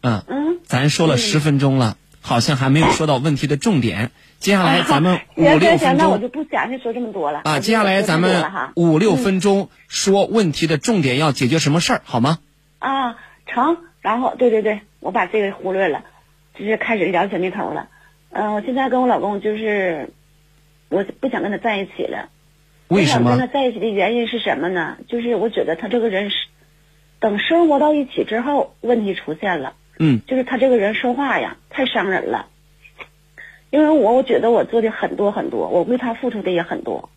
[0.03, 1.97] 嗯嗯，咱说了十分钟了。
[2.21, 5.97] 好像还没有说到问题的重点，接下来咱们 五六分钟。
[5.97, 7.41] 那我就不详细说这么多了。
[7.45, 8.45] 啊，接下来咱们
[8.77, 12.39] 五六分钟说问题的重点要解决什么事儿，好吗？
[12.79, 13.17] 啊，
[13.47, 13.79] 成。
[14.03, 16.05] 然后，对对对，我把这个忽略了，
[16.59, 17.89] 就是开始聊小蜜头了。
[18.31, 20.15] 嗯，我现在跟我老公就是，
[20.89, 22.31] 我不想跟他在一起了。
[22.89, 23.31] 为什么？
[23.33, 24.97] 跟他在一起的原因是什么呢？
[25.07, 26.37] 就是我觉得他这个人是，
[27.19, 29.75] 等生活到一起之后，问题出现了。
[30.03, 32.47] 嗯就是他这个人说话呀，太伤人了。
[33.69, 37.11] 因为我我觉得我做的很多很多，我为他付出的也很多。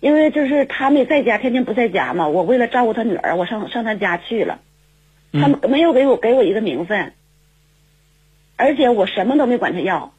[0.00, 4.58] 因为就是他没在家，天天不在家嘛，我为了照顾他女儿，我上上他家去了。
[5.32, 7.14] 他嗯没有给我给我一个名分，
[8.56, 10.12] 而且我什么都没管他要。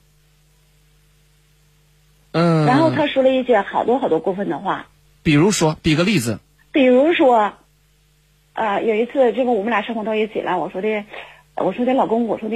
[2.31, 2.65] 嗯。
[2.65, 4.87] 然后他说了一些好多好多过分的话，
[5.23, 6.39] 比如说，比个例子。
[6.71, 7.53] 比如说，
[8.53, 11.05] 啊、有一次这个我们俩生活到一起了，我说的，
[11.63, 12.55] 我说的老公，我说的，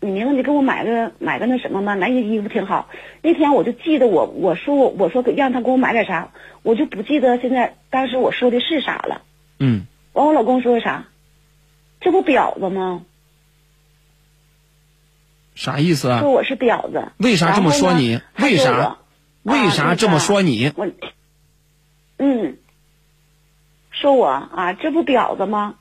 [0.00, 2.88] 你明天你给我买个买个那什么嘛，买件衣服挺好。
[3.22, 6.32] 那天我就记得我我说我我说让他给我买点啥，
[6.62, 9.22] 我就不记得现在当时我说的是啥了。
[9.58, 11.06] 嗯完我老公说的啥？
[12.00, 13.02] 这不婊子吗？
[15.54, 16.30] 啥意思啊说？
[16.30, 17.10] 我是婊子。
[17.18, 18.98] 为啥这么说你为啥
[19.42, 20.72] 为啥这么说你？
[20.76, 20.88] 我，
[22.18, 22.58] 嗯，
[23.90, 25.74] 说我啊，这不婊子吗？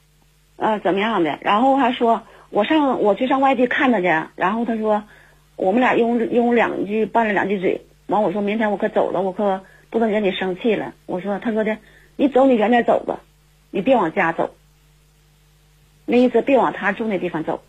[0.55, 1.37] 啊，怎么样的？
[1.41, 5.03] 然后还说我上我去上外地看他去，然后他说
[5.55, 10.93] 我们俩用用两句拌了两句嘴，完我说明天我可走了，我可不能惹你生气了。
[11.05, 11.77] 我说他说的，
[12.15, 13.19] 你走你远点走吧，
[13.71, 14.55] 你别往家走。
[16.05, 17.63] 那意思别往他住那地方走。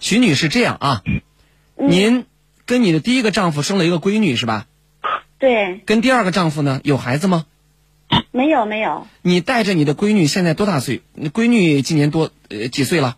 [0.00, 1.02] 徐女士，这样啊，
[1.76, 2.24] 嗯您
[2.64, 4.66] 跟你的第一个丈夫生了一个闺女是吧？
[5.38, 7.44] 对，跟第二个丈夫呢有孩子吗？
[8.30, 11.02] 没有没有，你带着你的闺女现在多大岁？
[11.12, 13.16] 你闺女今年多呃几岁了？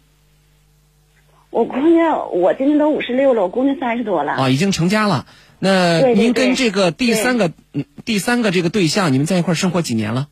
[1.51, 4.33] 我姑娘我今年都五十六了，我姑娘三十多了。
[4.33, 5.27] 啊，已经成家了。
[5.59, 10.29] 那您跟这个第三个嗯第三个这个对象，你们在一块生活几年了？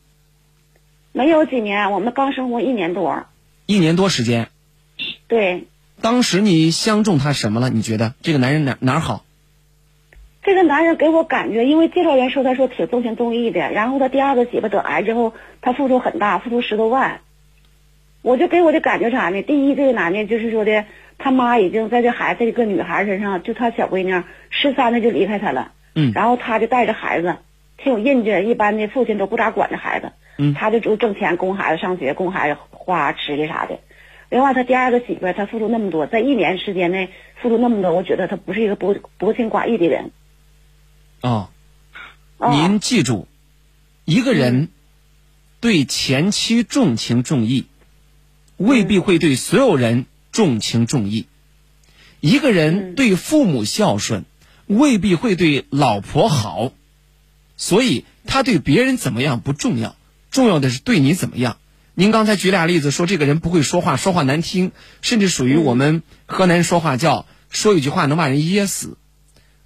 [1.11, 3.25] 没有几年，我们刚生活一年多。
[3.65, 4.49] 一年多时间。
[5.27, 5.65] 对，
[6.01, 7.69] 当时你相中他什么了？
[7.69, 9.25] 你觉得这个男人哪哪儿好？
[10.41, 17.19] 这个男人给我感觉，因为介绍人说他说挺重情重义的，然后他第二个媳妇得癌之后，他付出很大，付出十多万。
[18.21, 19.43] 我就给我的感觉啥呢？
[19.43, 20.85] 第一，这个男的就是说的，
[21.19, 27.35] 他妈已经在这孩子一个女孩身上，就他小闺女十三的就离开他了，嗯然后他就带着孩子，
[27.77, 33.79] 挺有印劲，一般的父亲都不咋管这孩子，嗯他就就挣钱供孩子上学，供孩子花吃的啥的。
[34.29, 37.09] 另外，他第二个媳妇儿，他付出那么多，在一年时间内
[37.41, 40.11] 付出那么多，我觉得他不是一个薄薄情寡义的人。
[41.21, 41.49] 哦，
[42.37, 43.27] 哦您记住，
[44.05, 44.69] 一个人
[45.59, 47.65] 对前妻重情重义，
[48.55, 50.05] 未必会对所有人
[50.39, 51.25] 重情重义。
[52.21, 54.23] 一个人对父母孝顺，
[54.67, 56.71] 未必会对老婆好。
[57.57, 59.97] 所以，他对别人怎么样不重要，
[60.31, 61.57] 重要的是对你怎么样。
[61.93, 64.71] 您刚才举俩例子，说这个人不会说话，说话难听，
[65.01, 68.97] 甚至属于我们河南人说话叫说一句话能把人噎死。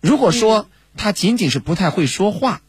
[0.02, 0.68] 如果说
[0.98, 2.64] 他仅仅是不太会说话，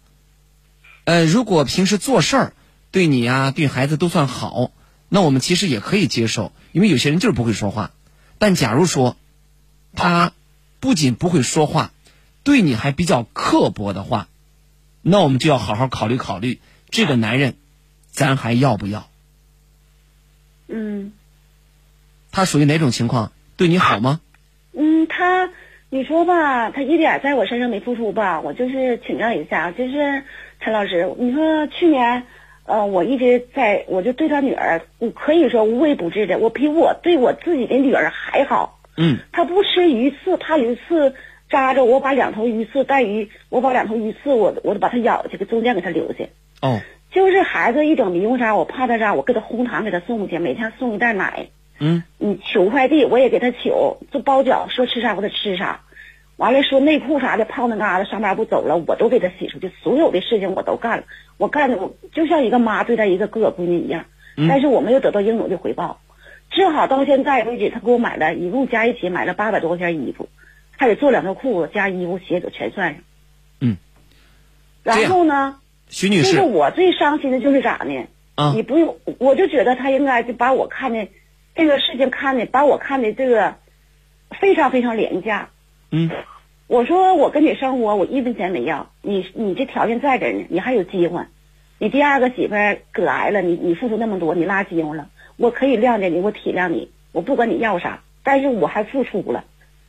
[1.05, 2.53] 呃，如果平时做事儿
[2.91, 4.73] 对你呀、对孩子都算好，
[5.09, 7.93] 那我们其实也可以接受，因为有些人就是不会说话。
[8.39, 9.17] 但假如说
[9.95, 10.33] 他
[10.81, 11.93] 不仅不会说话，
[12.43, 14.29] 对你还比较刻薄的话，
[15.03, 16.61] 那我们就要好好考虑考虑，
[16.91, 17.57] 这个男人
[18.11, 19.09] 咱还要不要？
[20.67, 21.13] 嗯
[22.33, 23.33] 他属于哪种情况？
[23.57, 24.21] 对你好吗？
[24.73, 25.51] 嗯，他
[25.89, 28.41] 你说吧，他一点在我身上没付出吧？
[28.41, 30.25] 我就是请教一下，就是
[30.61, 32.27] 陈老师，你说去年，
[32.67, 38.81] 呃，我一直在，我就对他女儿，我可以说无微不至的，我比我对我自己的女儿还好。
[38.97, 41.15] 嗯他不吃鱼刺，怕鱼刺
[41.51, 46.25] 扎着，我把两头鱼刺带鱼，我把两头鱼刺我我都把它咬去，给中间给他留下。
[46.63, 46.81] 哦，
[47.13, 51.49] 就是孩子一整迷糊啥，我怕他啥，我给他红糖给他送去，每天送一袋奶。
[51.81, 53.71] 嗯你取快递我也给他取，
[54.13, 55.81] 就包饺，说吃啥我给他吃啥。
[56.37, 61.05] 完了说内裤啥的泡那嘎达上班不走了，我都给他洗出去，所有的事情我都干了，
[61.37, 64.07] 我干的我就像一个妈对待一个哥哥闺女一样，
[64.37, 66.01] 嗯但是我没有得到应有的回报。
[66.51, 70.29] 正好到现在为止，他给我买了一共加一起买了八百多块钱衣服，
[70.77, 73.03] 还得做两条裤子加衣服鞋子全算上。
[73.61, 73.77] 嗯。
[74.83, 78.07] 然后呢，徐女士就是我最伤心的就是咋呢？
[78.35, 81.09] 啊你不用，我就觉得他应该就把我看的
[81.55, 83.55] 这个事情看的，把我看的这个
[84.41, 85.51] 非常非常廉价。
[86.67, 91.23] 我说我跟你生活，我一分钱没要，你你这条件在这呢，你还有机会。
[91.79, 99.45] 你第二个媳妇儿得癌了，你你付出那么多，你拉机会了，我可以谅解你，我体谅你，我不管你要啥，但是我还付出了，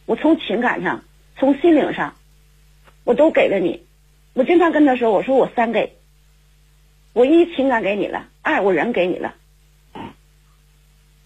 [0.05, 1.03] 我从情感上，
[1.37, 2.15] 从心灵上，
[3.03, 3.83] 我都给了你。
[4.33, 5.93] 我经常跟他说，我说我三给，
[7.13, 9.33] 我一情感给你了，二我人给你了，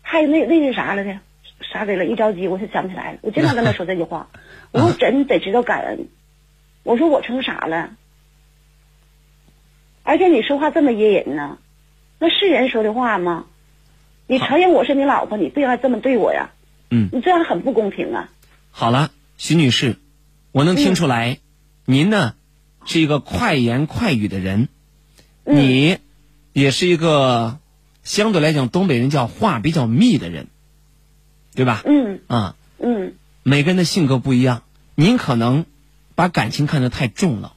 [0.02, 1.20] 还有那那是啥来着？
[1.62, 2.06] 啥给了？
[2.06, 3.20] 一着急我就想不起来了。
[3.22, 4.30] 我经常跟他说这句话，
[4.72, 6.08] 我说真得知道感恩。
[6.84, 7.92] 我说我成啥了？
[10.04, 11.58] 而且你说话这么噎人呢，
[12.18, 13.46] 那是人说的话吗？
[14.26, 16.52] 你承认我是你老婆，你不应该这么对我呀。
[16.90, 18.30] 嗯，你这样很不公平啊。
[18.72, 19.98] 好了，徐女士，
[20.52, 21.38] 我能听出来，
[21.86, 22.34] 您呢
[22.86, 24.70] 是一个快言快语的人，
[25.44, 25.98] 你
[26.54, 27.60] 也是一个
[28.04, 30.48] 相对来讲东北人叫话比较密的人，
[31.56, 31.82] 对吧？
[31.86, 34.64] 嗯啊，嗯每个人的性格不一样，
[34.96, 35.66] 您可能
[36.16, 37.54] 把感情看得太重了。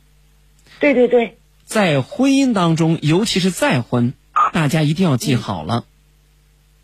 [0.81, 4.15] 对对对，在婚姻当中，尤其是再婚，
[4.53, 5.85] 大家一定要记好了，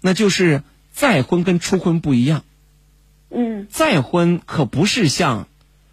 [0.01, 2.45] 那就是再婚跟初婚不一样。
[3.31, 5.49] 嗯再婚可不是像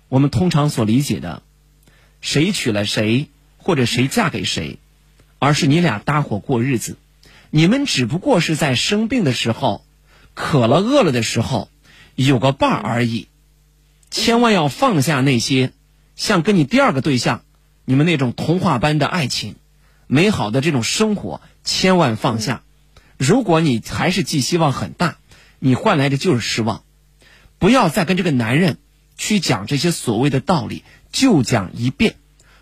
[0.08, 1.42] 我们通常所理解的，
[2.22, 4.80] 谁娶了谁或者谁嫁给谁，
[5.40, 6.98] 而是你俩搭伙过日子。
[7.52, 9.85] 你们只不过是在生病的时候、
[10.36, 11.70] 渴了饿了的时候
[12.14, 13.28] 有个伴儿而已。
[14.12, 15.72] 千万要放下那些
[16.16, 17.42] 像跟你第二个对象，
[17.84, 19.56] 你们那种童话般的爱情、
[20.06, 22.62] 美好的这种生活，千万放下。
[23.18, 25.18] 如果你还是寄希望很大，
[25.60, 26.84] 你换来的就是失望。
[27.58, 28.78] 不要再跟这个男人
[29.18, 32.16] 去讲这些所谓的道理，就讲一遍，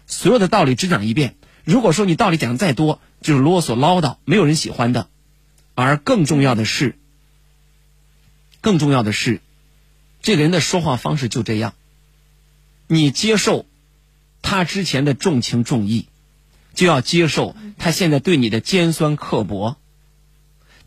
[0.05, 1.35] 所有的道理只讲一遍。
[1.63, 5.07] 如果说你道理讲的再多，就是啰嗦唠叨，没有人喜欢的。
[5.75, 6.97] 而更重要的是，
[8.63, 9.41] 更重要的是，
[10.21, 11.73] 这个人的说话方式就这样。
[12.87, 13.65] 你接受
[14.41, 16.07] 他之前的重情重义，
[16.73, 19.75] 就要接受他现在对你的尖酸刻薄。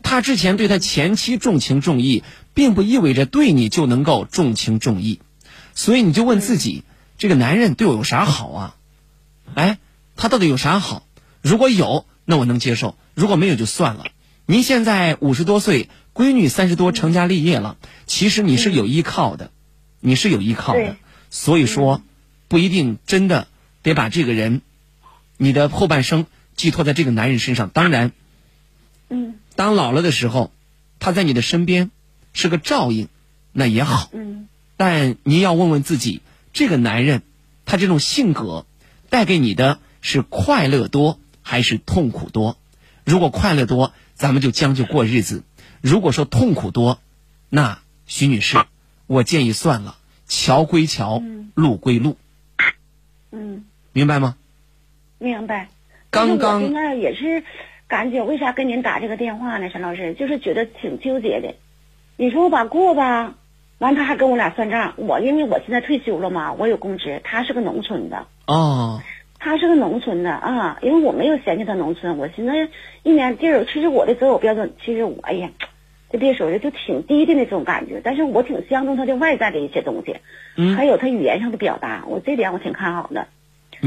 [0.01, 2.23] 他之前对他前妻重情重义，
[2.55, 5.21] 并不意味着对你就能够重情重义，
[5.75, 6.83] 所以你就问自己：
[7.19, 8.75] 这个男人对我有啥好啊？
[9.53, 9.77] 哎，
[10.15, 11.05] 他到底有啥好？
[11.43, 14.07] 如果有，那我能接受；如果没有，就算了。
[14.49, 17.75] 您现在五十多岁，闺女三十多，成家立业了，
[18.05, 19.51] 其实你是有依靠的，
[19.99, 20.95] 你是有依靠的。
[21.29, 22.01] 所以说，
[22.47, 23.49] 不一定真的
[23.83, 24.61] 得把这个人，
[25.35, 27.67] 你的后半生寄托在这个男人身上。
[27.67, 28.13] 当然，
[29.09, 30.53] 嗯当老了的时候，
[30.97, 31.91] 他在你的身边
[32.31, 33.09] 是个照应，
[33.51, 34.09] 那也好。
[34.13, 36.21] 嗯但您要问问自己，
[36.53, 37.21] 这个男人
[37.65, 38.65] 他这种性格
[39.09, 42.57] 带给你的是快乐多还是痛苦多？
[43.03, 45.43] 如果快乐多，咱们就将就过日子；
[45.79, 46.99] 如果说痛苦多，
[47.49, 48.57] 那徐女士，
[49.05, 49.95] 我建议算了，
[50.27, 51.21] 桥归桥，
[51.53, 52.17] 路归路，
[53.31, 54.35] 嗯，明白吗？
[55.19, 55.69] 明白。
[56.09, 57.43] 刚刚但是我现在也是
[57.87, 59.69] 感觉，为啥跟您打这个电话呢？
[59.69, 61.53] 沈老师，就是觉得挺纠结的。
[62.15, 63.35] 你说我把过吧，
[63.77, 64.95] 完他还跟我俩算账。
[64.97, 68.25] 我因为我现在退休了嘛，我有工资，他是个农村的。
[68.47, 69.03] 哦，
[69.39, 72.69] 他是个农村的啊，因为我没有嫌弃他农村，我寻思
[73.03, 75.49] 一年地儿，其实我的择偶标准，其实我哎呀，
[76.11, 80.17] 就别说了，就挺低的那种感觉，但是我挺相中他的外在的一些东西，
[80.55, 83.27] 嗯还有他语言上的表达，我这点我挺看好的。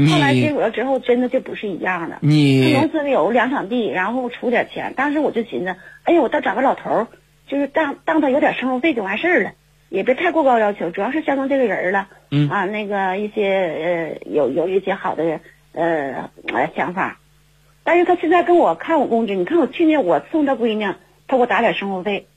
[0.09, 2.19] 后来结果了之后，真的就不是一样的。
[2.21, 7.07] 你他农村里有两场地，然后出点钱，当时我就寻思，哎呀，我倒找个老头儿，
[7.47, 9.51] 就是当当他有点生活费就完事儿了，
[9.91, 12.07] 也别太过高要求，主要是相中这个人儿了。
[12.31, 12.49] 嗯。
[12.49, 15.41] 啊，那个一些呃有有一些好的
[15.73, 17.19] 呃呃想法，
[17.83, 20.85] 但是他现在跟我看我工资，你看我去年我送他闺女，
[21.27, 22.27] 他给我打点生活费，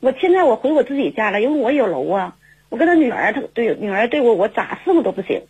[0.00, 2.36] 我现在我回我自己家了，因为我有楼啊，
[2.68, 5.42] 我跟他女儿，他对女儿对我我咋伺候都不行，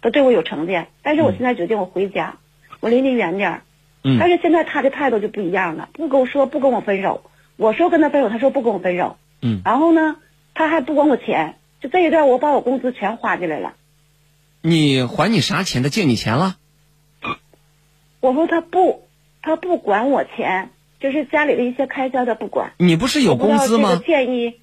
[0.00, 2.36] 他对我有成见，但是我现在决定我回家，
[2.78, 3.62] 我离你远点儿。
[4.04, 4.18] 嗯。
[4.20, 7.24] 但是现在他的态度就不一样了，不跟我说不跟我分手，
[7.56, 9.16] 我说跟他分手，他说不跟我分手。
[9.42, 9.62] 嗯。
[9.64, 10.16] 然后呢，
[10.56, 13.74] 他还不管我钱，就这一段我把我工资全花进来了。
[14.62, 15.82] 你还你啥钱？
[15.82, 16.56] 他借你钱了？
[18.20, 19.06] 我说他不，
[19.42, 22.72] 他不管我钱，就是家里的一些开销他不管。
[22.78, 24.00] 你不是有工资吗？
[24.06, 24.54] 建议，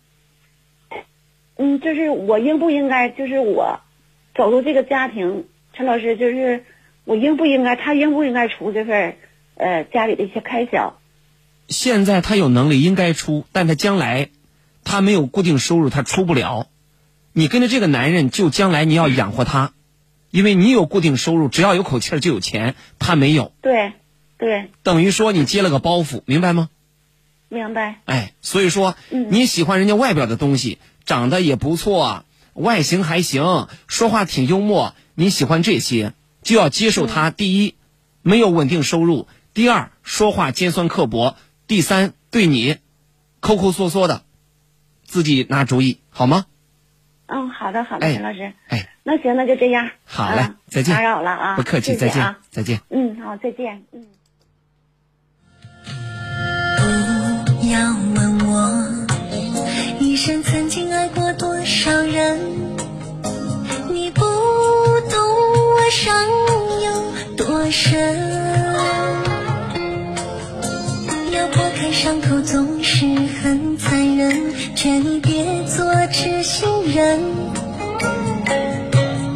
[1.58, 3.80] 嗯，就是我应不应该，就是我
[4.34, 6.66] 走入这个家庭，陈老师，就是
[7.06, 9.16] 我应不应该，他应不应该出这份
[9.54, 11.00] 呃家里的一些开销？
[11.70, 14.30] 现在他有能力应该出，但他将来
[14.84, 16.68] 他没有固定收入，他出不了。
[17.32, 19.74] 你跟着这个男人，就将来你要养活他，
[20.30, 23.94] 因为你有固定收入，只要有口气儿就有钱，他没有，对，
[24.38, 26.70] 对，等于说你接了个包袱，明白吗？
[27.50, 28.00] 明白。
[28.06, 37.30] 哎，所以说嗯你喜欢人家外表的东西，长得也不错，外形还行，说话挺幽默，你喜欢这些，就要接受他。
[37.30, 37.76] 第一，
[38.22, 41.36] 没有稳定收入；第二，说话尖酸刻薄；
[41.68, 42.78] 第三，对你
[43.40, 44.24] 抠抠缩缩的，
[45.14, 46.48] 自己拿主意好吗？
[47.28, 48.52] 嗯，好的，好的，哎陈老师。
[48.68, 49.92] 哎，那行，那就这样。
[50.06, 52.82] 好嘞啊再见打扰了啊，不客气，再见谢谢啊，再见。
[52.90, 53.84] 嗯，好，再见。
[53.92, 54.08] 嗯。
[57.46, 57.80] 不要
[58.16, 59.06] 问我
[60.00, 62.40] 一生曾经爱过多少人，
[63.90, 65.16] 你不懂
[65.76, 66.12] 我伤
[66.82, 69.23] 有多深。
[71.44, 73.06] 要拨开伤口总是
[73.42, 76.66] 很残忍，劝你别做痴心
[76.96, 77.20] 人。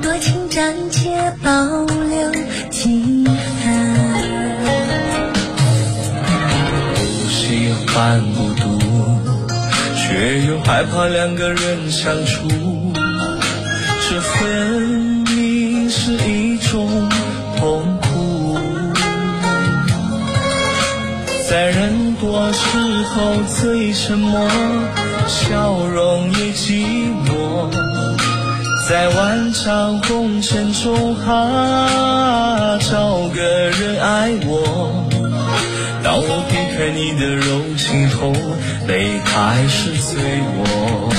[0.01, 2.31] 多情暂且保留
[2.69, 3.33] 几分。
[6.95, 8.79] 不喜欢孤独，
[9.97, 12.47] 却又害怕两个人相处，
[14.09, 16.87] 这分明是一种
[17.59, 18.07] 痛苦。
[21.49, 21.96] 在人
[22.39, 22.77] 我时
[23.09, 24.47] 候最沉默，
[25.27, 26.85] 笑容也寂
[27.25, 27.67] 寞。
[28.87, 35.03] 在万丈红尘中，啊，找个人爱我。
[36.03, 38.31] 当我撇开你的柔情后，
[38.87, 41.09] 泪开始坠落。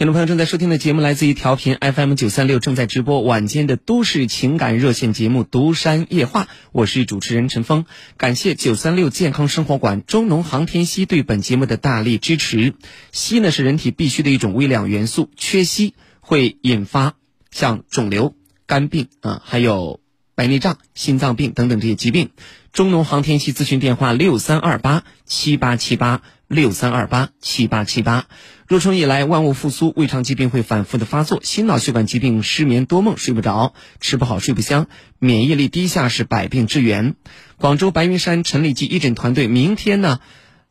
[0.00, 7.84] 听众朋友正在收听的节目来自于调频 FM 九三六，正在直播晚间的都市情感热线节目《独山夜话》，我是主持人陈峰。
[8.16, 12.72] 感谢九三六健康生活馆中农航天硒对本节目的大力支持。
[13.12, 17.16] 硒呢是人体必需的一种微量元素，缺硒会引发
[17.50, 18.34] 像肿瘤、
[18.66, 20.00] 肝病啊，还有
[20.34, 22.30] 白内障、心脏病等等这些疾病。
[22.72, 28.26] 中农航天硒咨询电话六三二八七八七八六三二八七八七八。
[28.66, 34.88] 入春以来，万物复苏，胃肠疾病会反复的发作，心脑血管疾病、失眠多梦、睡不着、吃不好、睡不香，
[35.20, 37.14] 免疫力低下是百病之源。
[37.56, 40.18] 广州白云山陈李济义诊团队明天呢，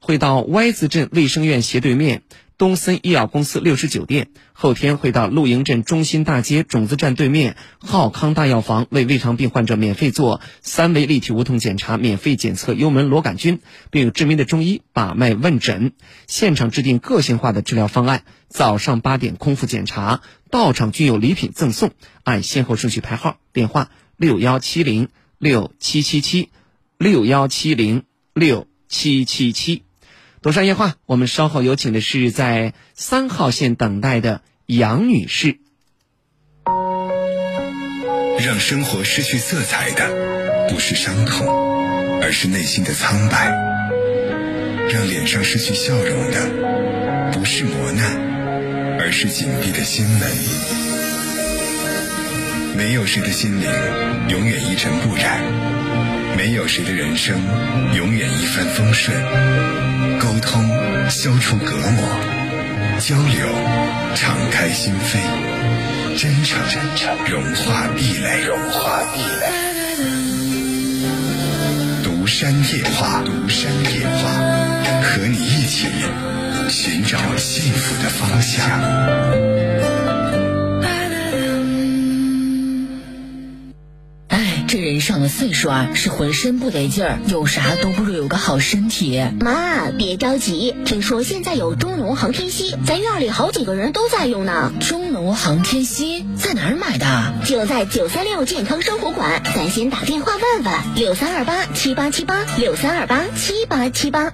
[0.02, 2.24] 会到歪子镇卫生院斜对面
[2.60, 15.94] 东森医药公司六十九店，后天会到露营镇中心大街种子站对面浩康大药房为胃肠病患者免费做三维立体无痛检查，免费检测幽门螺杆菌，并有知名的中医把脉问诊，
[16.28, 18.26] 现场制定个性化的治疗方案。
[18.50, 20.20] 早上八点空腹检查，
[20.52, 21.92] 到场均有礼品赠送，
[22.26, 23.38] 按先后顺序排号。
[23.54, 25.08] 电话六幺七零
[25.38, 26.50] 六七七七
[26.98, 28.04] 六幺七零
[28.34, 29.84] 六七七七。
[30.42, 35.60] 独山夜话，我们稍后有请的是在三号线等待的杨女士。
[38.46, 41.46] 让生活失去色彩的不是伤痛，
[42.22, 43.52] 而是内心的苍白；
[44.90, 50.32] 让脸上失去笑容的不是磨难，而是紧闭的心门。
[52.78, 53.70] 没有谁的心灵
[54.30, 55.44] 永远一尘不染，
[56.40, 57.38] 没有谁的人生
[57.94, 59.14] 永远一帆风顺。
[60.18, 60.66] 沟通，
[61.10, 62.02] 消除隔膜；
[62.98, 63.46] 交流，
[64.16, 65.20] 敞开心扉；
[66.18, 66.58] 真诚，
[67.28, 68.46] 融化壁垒。
[68.46, 69.52] 融化壁垒。
[72.06, 74.32] 独山夜话，独山夜话，
[75.04, 75.88] 和你一起
[76.70, 79.99] 寻找幸福的方向。
[84.70, 89.20] 这人上了岁数啊，是浑身不得劲儿，有啥都不如有个好身体。
[89.40, 94.72] 妈，别着急，听说现在有中农航天硒，咱院里好几个人都在用呢。
[94.80, 97.34] 中农航天硒在哪儿买的？
[97.48, 104.32] 就在九三六健康生活馆，咱先打电话问问，六三二八七八七八，六三二八七八七八。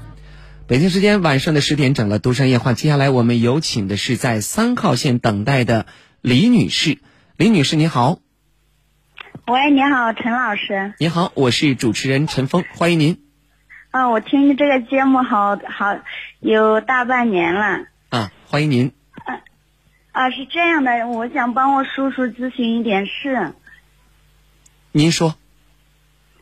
[0.67, 2.73] 北京时间晚上的十点整了，都山夜话。
[2.73, 5.85] 接下来我们有请的是在三号线等待的
[6.19, 6.97] 李女士。
[7.37, 8.19] 李女士，你好。
[9.47, 10.95] 喂，你好，陈老师。
[10.97, 13.21] 你好，我是主持人陈峰，欢迎您。
[13.91, 15.99] 啊，我听你这个节目好好
[16.39, 17.85] 有大半年了。
[18.09, 18.91] 啊，欢迎您。
[20.11, 23.53] 啊，是这样的，我想帮我叔叔咨询一点事。
[24.91, 25.35] 您说。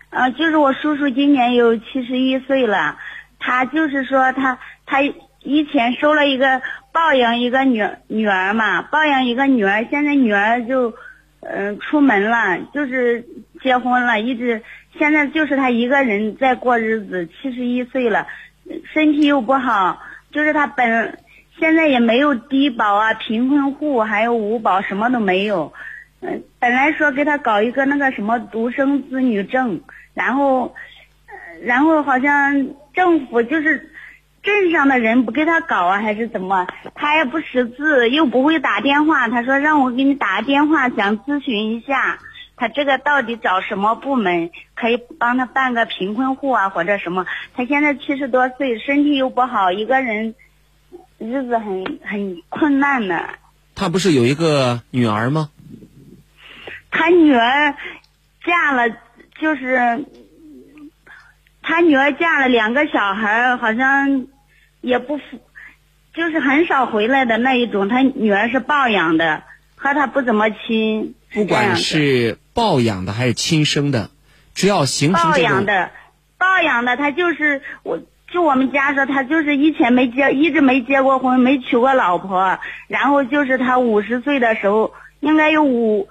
[0.10, 2.97] 啊，就是我叔叔今年有七十一岁了，
[3.38, 6.62] 他就是说他他以前收了一个
[6.93, 10.93] 抱养一个女女儿嘛，抱养一个女儿，现在女儿就。
[11.46, 13.26] 嗯，出门了，就是
[13.62, 14.62] 结婚了，一直
[14.98, 17.28] 现在就是他一个人在过日子。
[17.28, 18.28] 七十一岁了，
[18.94, 21.18] 身体又不好，就是他本
[21.60, 25.74] 现在也没有低保啊，贫困户还有五保什么都没有。
[26.22, 29.82] 嗯，本来说给他搞一个那个什么独生子女证，
[30.14, 30.74] 然后，
[31.62, 33.89] 然后好像政府就是。
[34.44, 36.68] 镇上的人不给他搞啊，还是怎么？
[36.96, 39.30] 他也不识字，又不会打电话。
[39.30, 42.20] 他说让我给你打个电话，想咨询一下，
[42.58, 47.26] 他这个到底找什么部门可以帮他办个贫困户啊，或者什么？
[47.56, 50.36] 他现在七十多岁，身体又不好，一个人
[51.20, 53.30] 日子很很困难的。
[53.76, 55.52] 他不是有一个女儿吗？
[56.91, 57.76] 他女儿
[58.46, 58.94] 嫁了，
[59.39, 60.04] 就是
[61.62, 64.28] 他女儿嫁了两个小孩，好像。
[64.84, 65.17] 也不，
[66.13, 67.88] 就是很少回来的那一种。
[67.88, 69.43] 他女儿是抱养的，
[69.75, 71.15] 和他不怎么亲。
[71.34, 74.11] 不管是抱养的还是亲生的，
[74.53, 75.89] 只要形成抱养的，
[76.38, 77.99] 抱养的，他就是我，
[78.31, 86.09] 就我们家说他就是以前没结，一直没结过婚，没娶过老婆，然后就是他五十岁的时候，应该有五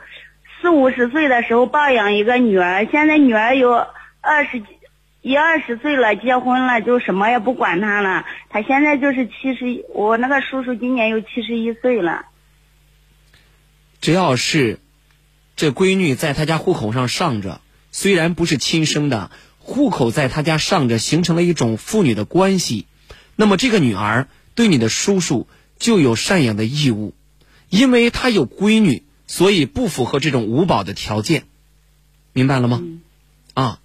[0.61, 3.87] 四五十岁的时候抱养一个女儿，现在女儿有
[4.21, 4.67] 二十几
[5.23, 8.27] 一二十岁了，结婚了，就什么也不管他了。
[8.51, 12.27] 他现在就是七十，我那个叔叔今年有七十一岁了。
[14.01, 14.81] 只要是
[15.55, 17.61] 这闺女在他家户口上上着，
[17.93, 22.87] 虽然不是亲生的，户口在他家上着，形成了一种父女的关系，
[23.37, 25.47] 那么这个女儿对你的叔叔
[25.79, 27.15] 就有赡养的义务，
[27.69, 31.45] 因为她有闺女，所以不符合这种五保的条件，
[32.33, 32.83] 明白了吗？
[33.55, 33.79] 啊，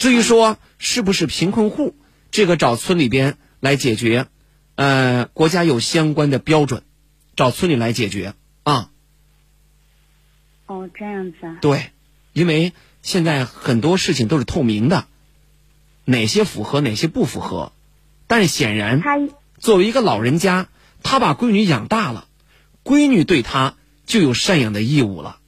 [0.00, 1.94] 至于说是不是贫困户，
[2.30, 4.28] 这个找村里边来解决，
[4.74, 6.84] 呃，国家有相关的标准，
[7.36, 8.32] 找村里来解决
[8.62, 8.90] 啊。
[10.64, 11.58] 哦，这样子啊。
[11.60, 11.90] 对，
[12.32, 12.72] 因为
[13.02, 15.04] 现在很多事情都是透明的，
[16.06, 17.72] 哪些符合，哪些不符合。
[18.26, 19.02] 但是显然，
[19.58, 20.68] 作为一个老人家，
[21.02, 22.26] 他把闺女养大了，
[22.82, 23.76] 闺女对他
[24.06, 25.39] 就有赡养的义务了。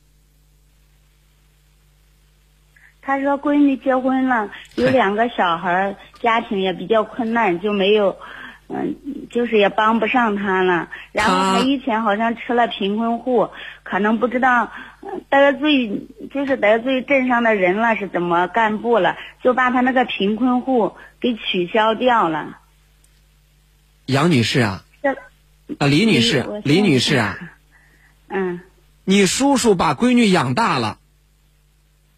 [3.03, 8.17] 他说闺女结婚了， 有两个小孩，家庭也比较困难，就没有，
[8.69, 8.95] 嗯，
[9.31, 10.89] 就是也帮不上他了。
[11.11, 13.51] 然后他以前好像吃了贫困户，
[13.83, 22.59] 可能不知道呃得罪，就是得罪镇上的人了，是怎么干部了，就把他那个贫困户给取消掉了。
[24.07, 24.85] 杨女士啊，
[25.79, 27.39] 啊李女士，李女士啊，
[28.29, 28.61] 嗯，
[29.05, 30.99] 你叔叔把闺女养大了，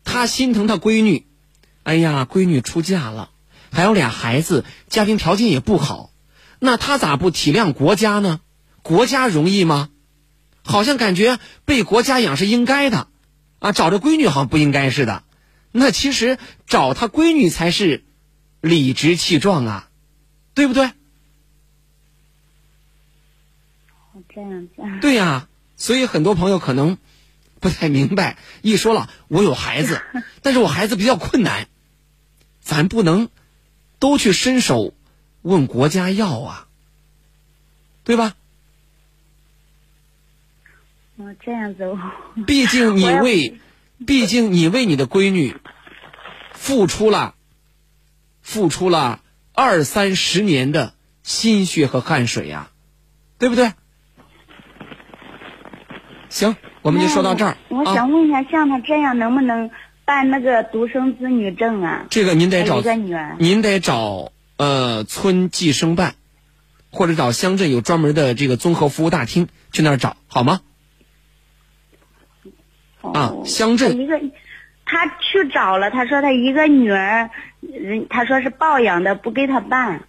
[0.05, 1.26] 他心疼他闺女，
[1.82, 3.30] 哎呀，闺女出嫁了，
[3.72, 6.11] 还有俩孩子，家庭条件也不好，
[6.61, 8.40] 那他咋不体谅国家呢？
[8.82, 9.88] 国家容易吗？
[10.62, 13.09] 好像感觉被国家养是应该的，
[13.59, 15.24] 啊，找着闺女好像不应该似的。
[15.72, 18.05] 那其实找他闺女才是
[18.61, 19.88] 理直气壮啊，
[20.55, 20.90] 对不对？
[24.28, 24.98] 这样子啊。
[25.00, 26.96] 对呀、所以很多朋友可能
[27.64, 30.02] 不太明白，一说了我有孩子，
[30.42, 31.66] 但是我孩子比较困难，
[32.60, 33.30] 咱不能
[33.98, 34.92] 都去伸手
[35.40, 36.68] 问国家要啊，
[38.04, 38.34] 对吧？
[41.16, 41.96] 我，这样子。
[42.46, 43.58] 毕竟 你为，
[44.06, 45.56] 毕竟你为你的闺女
[46.52, 47.34] 付出了，
[48.42, 49.22] 付出了
[49.54, 50.92] 二三十年的
[51.22, 52.70] 心血和汗水呀、
[53.38, 53.72] 对不对？
[56.28, 57.95] 行，我们就说到这儿那我啊。
[57.95, 59.70] 想问一下，像他这样能不能
[60.05, 62.05] 办那个独生子女证啊？
[62.11, 63.37] 这个您得找一个女儿。
[63.39, 66.14] 您得找呃村计生办，
[66.91, 70.61] 或者找乡镇有专门的这个综合服务大厅去那儿找，好吗？
[73.01, 74.20] 啊，乡镇一个，
[74.85, 77.30] 他去找了，他说他一个女儿，
[77.62, 80.03] 人他说是抱养的，不给他办。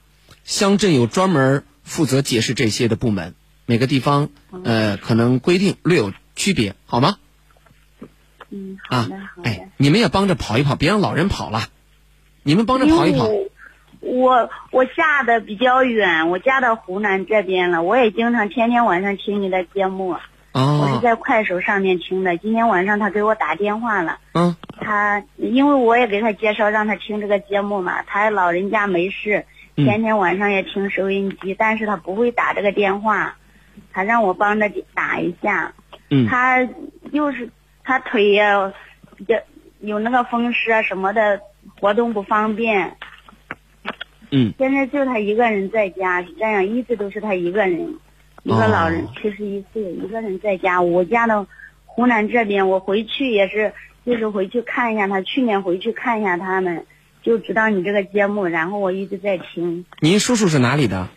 [0.44, 3.34] 乡镇有专门负责解释这些的部门，
[3.66, 4.28] 每个地方
[4.66, 7.18] 呃可能规定略有区别，好吗？
[8.52, 9.08] 嗯，啊，
[9.44, 11.62] 哎，你们也帮着跑一跑，别让老人跑了，
[12.44, 13.28] 你们帮着跑一跑。
[14.02, 20.10] 我我下的比较远，我嫁到湖南这边了，我也经常天天晚上听你的节目。
[20.10, 24.20] 我是哦，在快手上面听的，今天晚上他给我打电话了。
[24.34, 33.36] 嗯，他因为我也给他介绍让他听这个节目嘛，他老人家没事，嗯天天晚上也听收音机，但是他不会打这个电话，
[33.92, 35.74] 他让我帮着打一下。
[36.24, 36.68] 嗯他
[37.12, 37.50] 又是
[37.84, 38.74] 他腿呀
[39.16, 39.36] 比较
[39.80, 41.40] 有那个风湿啊什么的，
[41.80, 42.96] 活动不方便。
[44.32, 47.96] 嗯，现在就他一个人在家，是这样，一直都是他一个人，
[48.44, 50.82] 一个老人哦七十一岁，一个人在家。
[50.82, 51.46] 我家的
[51.86, 53.72] 湖南这边，我回去也是，
[54.06, 55.22] 就是回去看一下他。
[55.22, 56.86] 去年回去看一下他们，
[57.22, 59.86] 就知道你这个节目，然后我一直在听。
[60.02, 61.08] 您叔叔是哪里的？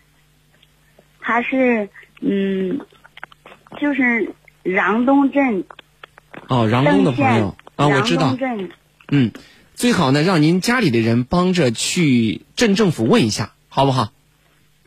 [1.20, 1.88] 他是
[2.20, 2.80] 嗯，
[3.80, 4.30] 就是
[4.64, 5.64] 穰东镇
[6.48, 8.36] 哦，穰东的朋友啊，我知道。
[8.36, 8.70] 镇
[9.10, 9.32] 嗯，
[9.74, 14.12] 最好呢，让您家里的人帮着去镇政府问一下，好不好？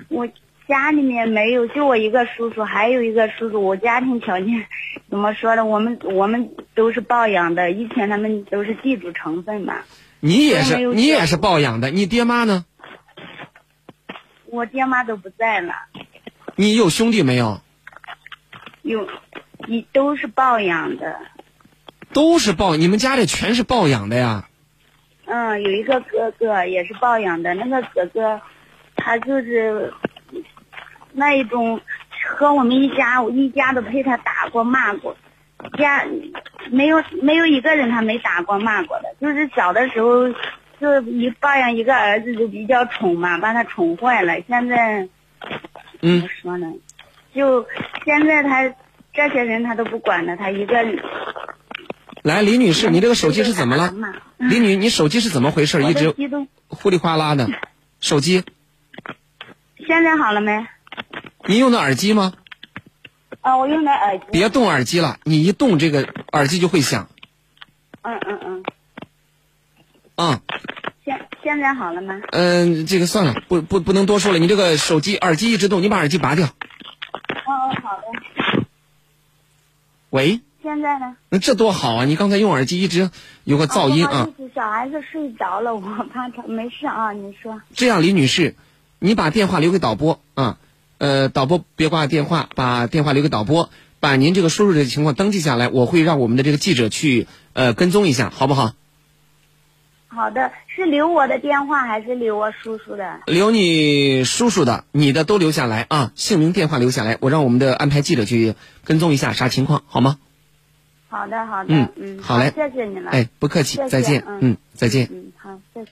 [0.10, 0.28] 我
[0.68, 3.62] 家里面没有，就我一个叔叔，还有一个叔叔。
[3.64, 4.66] 我家庭条件
[5.10, 5.66] 怎么说呢？
[5.66, 9.76] 我们我们都是抱养的，以前他们都是地主成分嘛。
[10.20, 12.66] 你也是，你也是抱养的，你爹妈呢？
[14.46, 15.74] 我爹妈都不在了，
[16.58, 17.62] 你有兄弟没有？
[18.82, 19.08] 有，
[19.68, 21.16] 你都是抱养的。
[22.14, 24.46] 都是抱，你们家里全是抱养的呀？
[25.26, 28.42] 嗯，有一个哥哥也是抱养的，那个哥哥，
[28.98, 29.94] 他就是
[31.14, 31.80] 那一种
[32.38, 35.16] 和我们一家，我一家都陪他打过骂过，
[35.78, 36.06] 家
[36.70, 40.28] 没有没有一个人他没打过骂过的，就是小的时候
[40.82, 44.36] 就一抱养一个儿子就比较宠嘛，把他宠坏了。
[44.50, 45.08] 现在
[45.40, 46.68] 怎么嗯，说呢？
[47.34, 47.66] 就
[48.04, 48.70] 现在他
[49.14, 50.76] 这些人他都不管了，他一个
[52.24, 53.92] 来，李女士，你这个手机是怎么了？
[53.92, 54.14] 嘛。
[54.38, 55.84] 李女，你手机是怎么回事？
[55.84, 57.50] 一直的激动，呼里哗啦的，
[58.00, 58.44] 手机，
[59.88, 60.66] 现在好了没？
[61.46, 62.34] 你用的耳机吗？
[63.42, 64.26] 啊，我用的耳机。
[64.32, 67.10] 别动耳机了，你一动这个耳机就会响。
[68.04, 68.64] 嗯嗯嗯，
[70.16, 70.42] 啊、
[71.04, 72.22] 现现在好了吗？
[72.32, 74.40] 嗯、这个算了，不不不能多说了。
[74.40, 76.48] 你这个手机耳机一直动，你把耳机拔掉。
[76.48, 76.52] 哦
[77.48, 78.04] 哦，好的。
[80.12, 81.16] 喂，现在呢？
[81.30, 82.04] 那这多好啊！
[82.04, 83.10] 你刚才用耳机一直
[83.46, 87.14] 有个噪音啊小孩子睡着了，我怕他没事啊。
[87.14, 87.62] 你说。
[87.74, 88.56] 这样，李女士，
[89.00, 90.58] 你把电话留给导播啊，
[90.98, 93.70] 呃，导播别挂电话，把电话留给导播，
[94.02, 98.74] 把您这个输入的情况登记下来，我会让我们的这个记者去呃跟踪一下，好不好？
[100.14, 103.22] 好的，是留我的电话还是留我叔叔的？
[103.28, 110.20] 留你叔叔的，你的都留下来啊，姓名、电话留下来，我让我们的安排记者去跟踪一下啥情况，好吗？
[111.08, 113.10] 好的，好的，嗯嗯，好嘞谢谢你了。
[113.12, 115.08] 哎，不客气谢，谢再见，嗯嗯，再见。
[115.12, 115.92] 嗯，好，谢谢。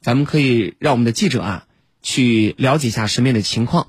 [0.00, 1.64] 咱们可以让我们的记者啊
[2.02, 3.88] 去了解一下身边的情况。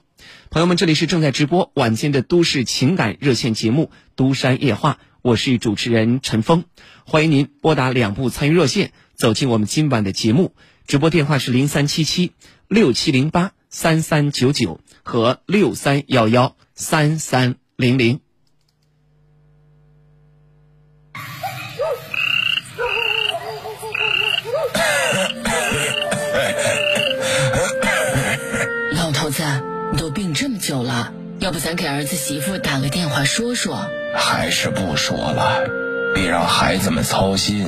[0.52, 4.92] 朋友们，这里是正在直播晚间的都市情感热线节目《都山夜话》，
[5.24, 6.66] 我是主持人陈峰，
[7.06, 10.54] 欢迎您拨打两部参与热线，走进我们今晚的节目。
[10.86, 12.34] 直播电话是零三七七
[12.68, 18.20] 六七零八三三九九和六三幺幺三三零零。
[28.92, 29.44] 老头子，
[29.92, 33.90] 你都病这么久了，要不咱给儿子媳妇打个电话说说？
[34.16, 35.64] 还是不说了，
[36.14, 37.66] 别让孩子们操心，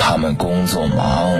[0.00, 1.38] 他们工作忙。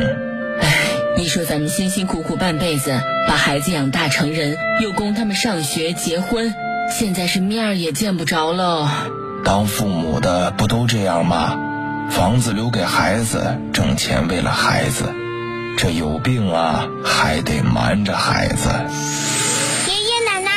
[1.17, 6.55] 你说咱们辛辛苦苦半辈子，把孩子养大成人，又供他们上学、结婚，
[6.91, 8.87] 现在是面儿也见不着喽。
[9.45, 11.59] 当父母的不都这样吗？
[12.11, 15.13] 房子留给孩子，挣钱为了孩子，
[15.79, 18.69] 这有病啊，还得瞒着孩子。
[19.89, 20.51] 爷爷奶奶，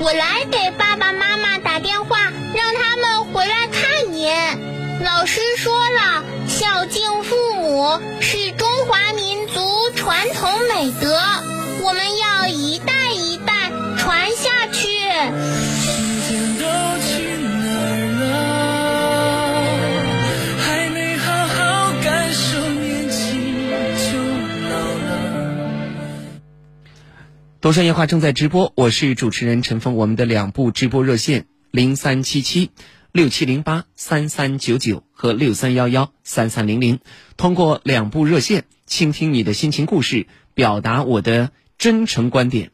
[0.00, 2.18] 我来给爸爸妈妈打电话，
[2.54, 4.32] 让他们回来看您。
[5.02, 5.73] 老师说
[8.20, 9.60] 是中华民族
[9.96, 11.18] 传统美德，
[11.82, 14.82] 我们要一代一代传下去。
[15.80, 15.88] 时
[16.28, 16.64] 间都
[17.06, 17.12] 去
[17.62, 18.24] 哪儿了？
[20.58, 23.68] 还没好好感受年轻
[23.98, 24.18] 就
[24.70, 24.74] 老
[25.06, 25.12] 了。
[27.60, 29.94] 东山夜话正在直播，我是主持人陈峰。
[29.94, 32.70] 我们的两部直播热线零三七七
[33.14, 36.98] 六七零八三三九九和六三幺幺三三零零，
[37.36, 42.72] 通过两部热线倾听你的心情故事，表达我的真诚观点。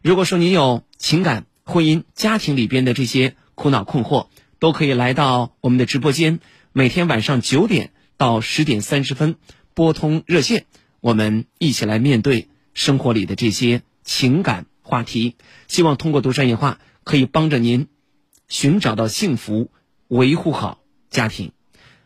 [0.00, 4.28] 如果说你有情感、婚姻、家庭里边的这些苦恼困惑，
[4.58, 6.40] 都可以来到我们的直播间，
[6.72, 9.36] 每天晚上九点到十点三十分
[9.74, 10.64] 拨通热线，
[11.00, 15.36] 我们一起来面对生活里的这些情感话题。
[15.68, 17.88] 希望通过独山夜话可以帮着您
[18.48, 19.70] 寻找到幸福，
[20.12, 21.52] 维护好家庭。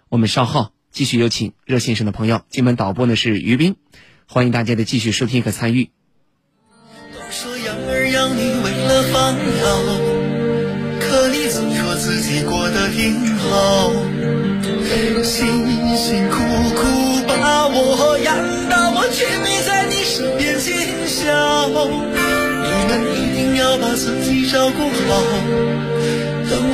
[0.09, 3.74] 我们稍后继续有请热线上的朋友，今晚导播呢是于斌，
[4.28, 5.90] 欢迎大家的继续收听和参与。
[7.12, 9.66] 都说养儿养女为了烦恼，
[11.00, 13.90] 可你总说自己过得挺好，
[15.24, 16.36] 辛辛苦
[16.76, 18.38] 苦把我养
[18.68, 21.26] 大，我却没在你身边尽孝。
[22.62, 25.11] 你们一定要把自己照顾好，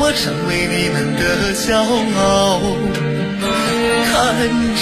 [0.02, 2.58] 我成为你们的骄傲。
[4.10, 4.12] 看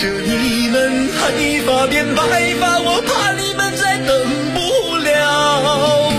[0.01, 2.23] 着你们黑发变白
[2.59, 4.09] 发，我怕你们再等
[4.55, 6.11] 不了。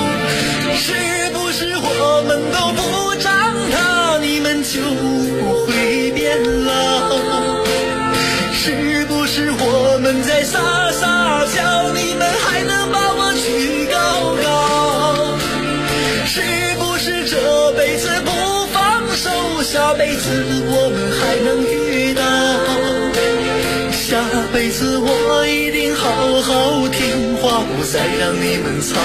[0.77, 0.93] 是
[1.33, 3.33] 不是我们都不长
[3.71, 6.71] 大，你们就不会变老？
[8.53, 13.33] 是不是我们在撒撒娇，你们还能把我
[20.01, 20.31] 辈子
[20.65, 22.23] 我们还能遇到？
[23.91, 24.17] 下
[24.51, 29.01] 辈子我一定好好听话，不再让你们操劳。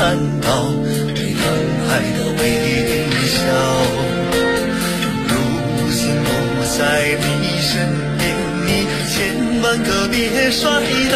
[0.00, 0.64] 看到
[1.14, 1.44] 对男
[1.86, 2.42] 孩的微
[3.28, 3.36] 笑。
[5.28, 5.30] 如
[5.92, 6.80] 今不在
[7.20, 7.70] 你身
[8.16, 8.24] 边，
[8.64, 8.68] 你
[9.10, 9.12] 千
[9.60, 10.64] 万可别摔
[11.12, 11.14] 倒。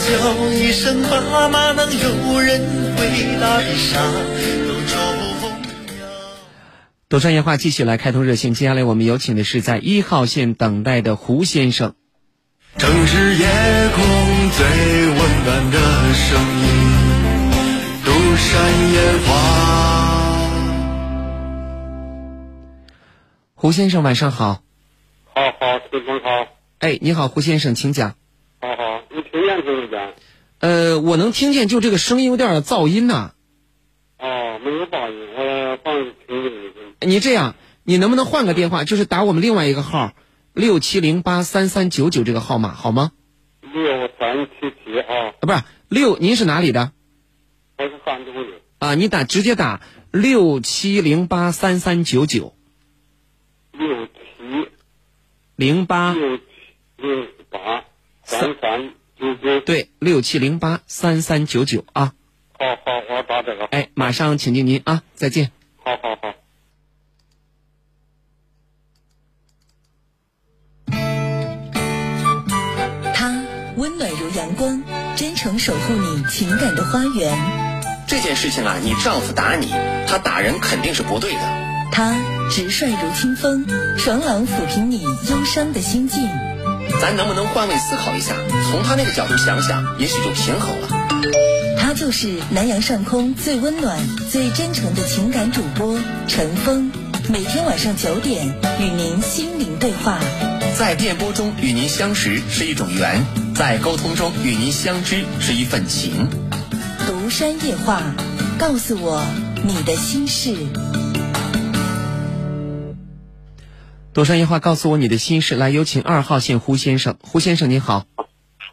[0.00, 0.08] 叫
[0.48, 2.62] 一声爸妈，能有人
[2.96, 2.98] 回
[3.38, 4.00] 答一声
[4.66, 4.96] 都重
[7.10, 11.92] 独山夜话继续来开通热线，接下来我们有请的是在一号线等待的胡先生。
[12.78, 13.46] 城市夜
[13.94, 14.04] 空
[14.56, 14.66] 最
[15.06, 15.78] 温暖的
[16.14, 16.63] 声音，
[18.36, 19.30] 山夜话。
[23.54, 24.62] 胡先生晚上好。
[25.34, 26.46] 好好，陈峰好。
[26.78, 28.14] 哎，你好，胡先生，请讲。
[28.60, 30.14] 好好，你听见听不见？
[30.60, 33.32] 呃，我能听见，就这个声音有点噪音呐、
[34.18, 36.50] 哦，没有噪音，我放听听
[37.00, 37.08] 听。
[37.08, 40.12] 你这样，你能不能换个电话，就是打我们另外一个号
[40.52, 43.12] 六七零八三三九九这个号码，好吗？
[43.60, 46.92] 六三七七啊，啊，不是六，您是哪里的？
[47.76, 48.60] 我是汉中的。
[48.78, 49.80] 啊，你打直接打
[50.12, 52.54] 六七零八三三九九
[53.72, 54.12] 六七
[55.56, 56.44] 零八，六七
[56.98, 57.84] 零八
[58.22, 59.60] 三三九九。
[59.60, 62.12] 对，六七零八三三九九啊。
[62.58, 63.64] 好好，我打这个。
[63.66, 65.50] 哎，马上请进您啊，再见。
[65.82, 66.13] 好好
[75.44, 77.36] 诚守护你情感的花园。
[78.06, 79.68] 这件事情啊，你丈夫打你，
[80.08, 81.40] 他打人肯定是不对的。
[81.92, 82.16] 他
[82.50, 83.66] 直率如清风，
[83.98, 86.26] 爽朗抚平你忧伤的心境。
[86.98, 88.32] 咱能不能换位思考一下，
[88.70, 90.88] 从他那个角度想想，也许就平衡了。
[91.78, 93.98] 他就是南阳上空最温暖、
[94.32, 96.90] 最真诚的情感主播陈峰，
[97.28, 98.46] 每天晚上九点
[98.80, 100.18] 与您心灵对话。
[100.78, 106.28] 在电波中与您相识是一种缘，在沟通中与您相知是一份情。
[107.06, 108.02] 独山夜话，
[108.58, 109.22] 告诉我
[109.64, 110.56] 你的心事。
[114.12, 115.54] 独山夜话，告诉我你的心事。
[115.54, 117.16] 来，有请二号线胡先生。
[117.22, 118.06] 胡先生您好，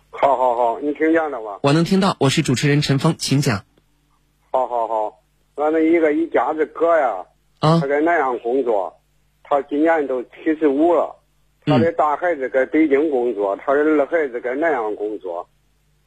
[0.10, 1.60] 好好好，你听见了吗？
[1.62, 3.64] 我能听到，我是主持人陈峰，请讲。
[4.50, 5.20] 好好好，
[5.56, 7.26] 俺们一个一家子哥呀，
[7.60, 9.00] 啊他在南阳工作，
[9.44, 11.20] 他今年都七十五了。
[11.66, 15.47] 他的大孩子在北京工作，他的二孩子在南阳工作。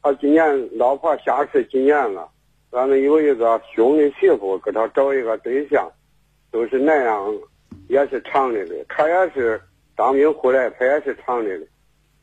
[0.01, 2.29] 他今年老婆下世今年了，
[2.71, 5.89] 俺们有一个兄弟媳妇给他找一个对象，
[6.51, 7.33] 都是南阳，
[7.87, 8.75] 也是厂里的。
[8.89, 9.59] 他也是
[9.95, 11.61] 当兵回来，他也是厂里的。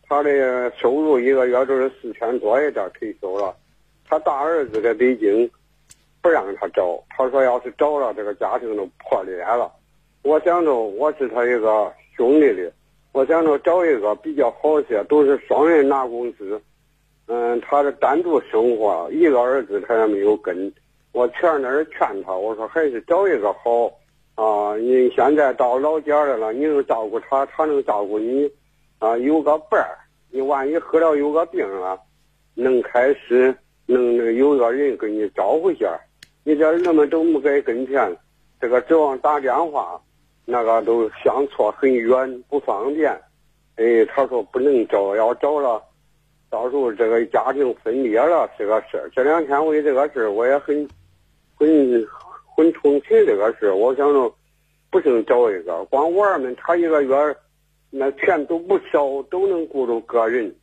[0.08, 3.56] 他的收入一个月就是四千多一点，退休了。
[4.06, 5.50] 他大儿子在北京，
[6.20, 9.72] 不让他找，他说要是找了，这个家庭就破裂了。
[10.22, 12.70] 我想着我是他一个兄弟的，
[13.12, 16.60] 我想着找一个比较好些，都是双人拿工资。
[17.26, 20.72] 嗯，他是单独生活，一个儿子他也没有跟。
[21.12, 23.92] 我前那儿劝他，我说还是找一个好
[24.34, 24.76] 啊！
[24.78, 28.50] 你现在到老家来了，你能照顾他，他能照顾你
[28.98, 29.98] 啊，有个伴儿。
[30.30, 32.00] 你万一喝了有个病了，
[32.54, 33.54] 能开始
[33.84, 35.86] 能有个人给你招呼一下。
[36.44, 38.16] 你这人们都没在跟前，
[38.58, 40.00] 这个指望打电话，
[40.44, 43.10] 那个都相错很远，不方便。
[43.76, 45.82] 哎，他说不能找，要找了，
[46.50, 49.10] 到时候这个家庭分裂了是个事儿。
[49.14, 50.88] 这两天为这个事儿，我也很
[51.54, 51.68] 很
[52.56, 53.74] 很同情这个事儿。
[53.74, 54.34] 我想着，
[54.90, 57.14] 不行找一个，光娃儿们他一个月
[57.90, 60.54] 那钱都不少，都能顾着个人。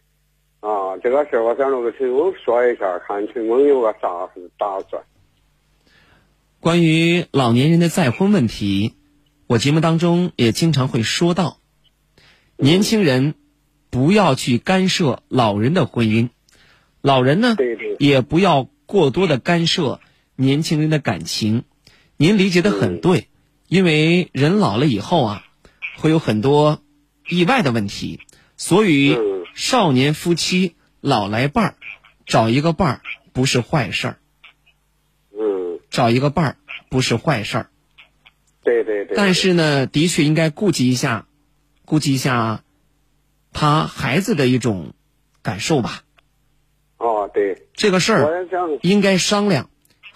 [0.60, 5.02] 啊，这个事儿我想着跟陈峰说一下，看陈峰有个啥打算。
[6.60, 8.94] 关于老年人的再婚问题，
[9.50, 11.58] 我节目当中也经常会说到，
[12.56, 13.34] 年轻人
[13.90, 16.30] 不要去干涉老人的婚姻，
[17.02, 17.56] 老人呢
[17.98, 20.02] 也不要过多的干涉
[20.36, 21.64] 年轻人的感情。
[22.16, 23.28] 您理解的很对，
[23.68, 25.44] 因为人老了以后啊，
[25.98, 26.84] 会有很多
[27.28, 28.20] 意外的问题，
[28.56, 29.18] 所以
[29.56, 31.76] 少年夫妻老来伴儿，
[32.28, 33.02] 找一个伴儿
[33.34, 34.20] 不是坏事儿。
[35.32, 36.58] 嗯，找一个伴儿
[36.92, 37.70] 不是坏事儿，
[38.70, 39.18] 对对对。
[39.18, 41.26] 但是呢，的确应该顾及一下，
[41.86, 42.64] 顾及一下
[43.52, 44.94] 他孩子的一种
[45.42, 46.04] 感受吧。
[46.98, 48.48] 哦，对，这个事儿
[48.82, 49.70] 应该商量，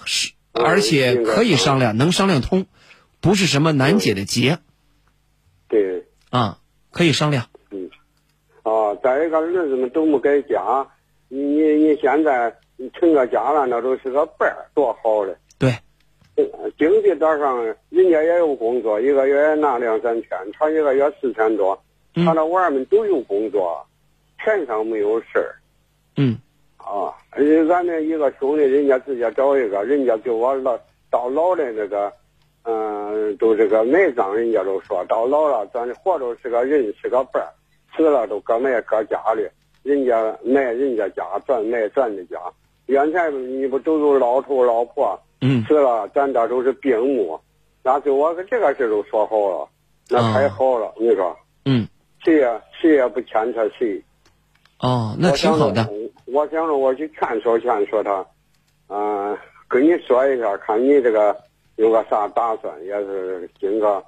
[0.06, 2.68] 是而且可以商量，能商量通，
[3.22, 4.60] 不是什么难解的结
[5.68, 6.06] 对。
[6.30, 6.60] 啊，
[6.92, 7.48] 可以商量。
[7.72, 7.90] 嗯。
[8.64, 10.88] 哦，再一个儿子们都没在家，
[11.28, 15.36] 你你你现在你成个家了，那都是个伴儿，多好嘞。
[15.58, 15.80] 对，
[16.78, 21.80] 经济道上人家也有工作，一个月拿两三千，他一个月四千多，
[22.16, 23.86] 他那娃儿们都有工作，
[24.44, 25.56] 钱上没有事儿。
[26.18, 26.38] 嗯。
[26.78, 30.78] 啊，而且俺那一个兄弟，人家直接找一个，人家就我老
[31.10, 32.12] 到老的那个，
[32.64, 37.48] 嗯、都这个埋葬，人家都说到老了，咱活着是个人是个伴儿，
[37.96, 39.48] 死了都搁埋搁家里，
[39.82, 42.38] 人家埋人家家，咱埋咱的家。
[42.88, 47.38] 原来你不都有老头老婆，嗯，是了，咱这都是病木，
[47.84, 49.70] 那就我这个事都说好了，
[50.10, 51.86] 那太好了，你说，嗯，
[52.24, 54.02] 谁也谁也不牵扯谁。
[54.80, 55.90] 哦，那挺好的。
[56.26, 58.26] 我想着我去劝说劝说他，
[58.88, 59.38] 嗯、
[59.68, 61.38] 跟你说一下，看你这个
[61.76, 64.02] 有个啥打算，也是经个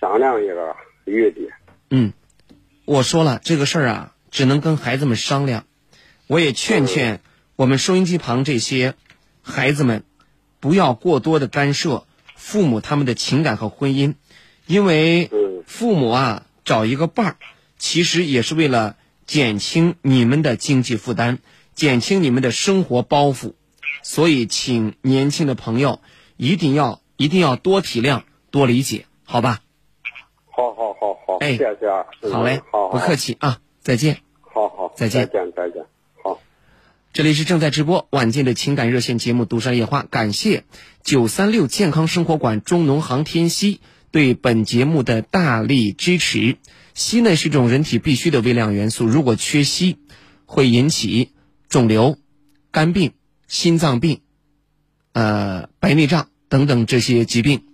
[0.00, 1.48] 商量一个余地。
[1.90, 2.12] 嗯，
[2.84, 5.64] 我说了这个事儿啊，只能跟孩子们商量。
[6.28, 7.20] 我也劝劝
[7.56, 8.94] 我们收音机旁这些
[9.42, 10.04] 孩子们，
[10.60, 12.04] 不要过多的干涉
[12.34, 14.14] 父母他们的情感和婚姻，
[14.66, 15.30] 因为
[15.66, 17.36] 父母啊找一个伴儿，
[17.78, 18.96] 其实也是为了
[19.26, 21.38] 减轻你们的经济负担，
[21.74, 23.54] 减轻你们的生活包袱。
[24.02, 26.00] 所以，请年轻的朋友
[26.36, 29.60] 一定要一定要多体谅、多理解，好吧？
[30.50, 34.20] 好好好好，哎谢谢啊，嗯好嘞，好，不客气啊，再见。
[34.42, 35.84] 好好，再见再见，再见。
[37.18, 40.62] 这里是正在直播晚间的情感热线节目《独山夜话》，感谢
[41.02, 43.78] 九三六健康生活馆中农行天硒
[44.12, 46.58] 对本节目的大力支持。
[46.94, 49.96] 硒呢是一种人体必需的微量元素，如果缺硒，
[50.46, 51.32] 会引起
[51.68, 52.18] 肿瘤、
[52.70, 53.10] 肝病、
[53.48, 54.20] 心脏病、
[55.12, 57.64] 呃白内障等等这些疾病。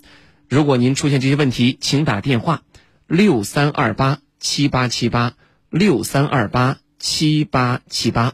[0.49, 2.63] 如果您出现这些问题，请打电话
[3.07, 5.35] 六三二八七八七八
[5.69, 8.33] 六三二八七八七八。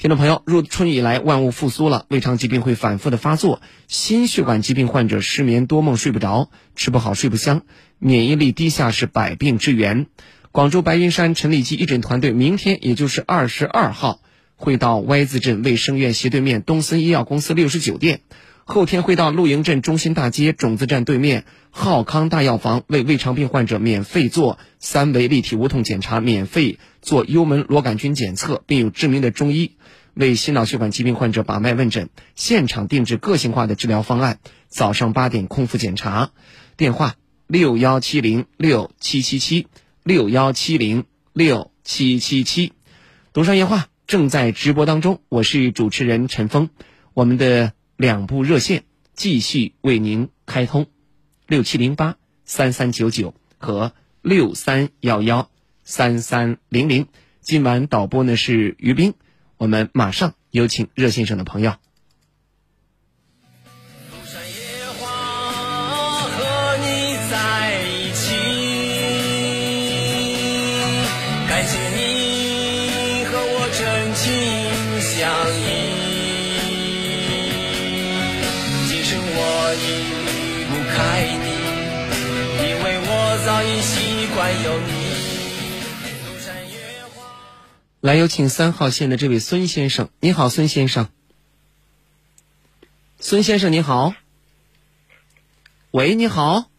[0.00, 7.62] 听众朋友，入春以来，万物复苏了，胃肠疾病会反复的发作，心血管疾病患者失眠多梦、睡不着，吃不好、睡不香，
[7.98, 10.06] 免疫力低下是百病之源。
[10.52, 14.20] 广州白云山陈李基义诊团队明天，也就是二十二号，
[14.54, 18.20] 会到 Y 字镇卫生院斜对面东森医药公司六十九店。
[18.70, 29.76] 后天会到露营镇中心大街种子站对面浩康大药房为胃肠病患者免费做三维立体无痛检查，免费做幽门螺杆菌检测，并有知名的中医
[30.12, 34.38] 为心脑血管疾病患者把脉问诊，现场定制个性化的治疗方案。
[34.68, 36.32] 早上八点空腹检查，
[36.76, 37.14] 电话
[37.46, 39.66] 六幺七零六七七七
[40.02, 42.74] 六幺七零六七七七。
[43.32, 46.68] 独山夜话正在直播当中，我是主持人陈峰，
[47.14, 47.72] 我们的。
[47.98, 50.86] 两部热线继续为您开通，
[51.48, 53.92] 六七零八三三九九和
[54.22, 55.50] 六三幺幺
[55.82, 57.08] 三三零零。
[57.40, 59.14] 今晚导播呢是于斌，
[59.56, 61.74] 我们马上有请热线上的朋友。
[79.74, 79.76] 已
[80.26, 81.48] 离不开你，
[82.62, 83.10] 因为我
[83.44, 84.92] 早已习惯有你。
[88.00, 90.08] 来，有请三号线的这位孙先生。
[90.20, 91.08] 你好，孙先生。
[93.18, 94.14] 孙先生，你好。
[95.90, 96.70] 喂，你好。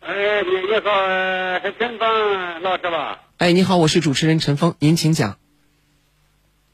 [0.00, 0.90] 哎，你你好，
[1.62, 3.20] 是陈峰老师吧？
[3.38, 5.38] 哎，你好，我是主持人陈峰，您请讲。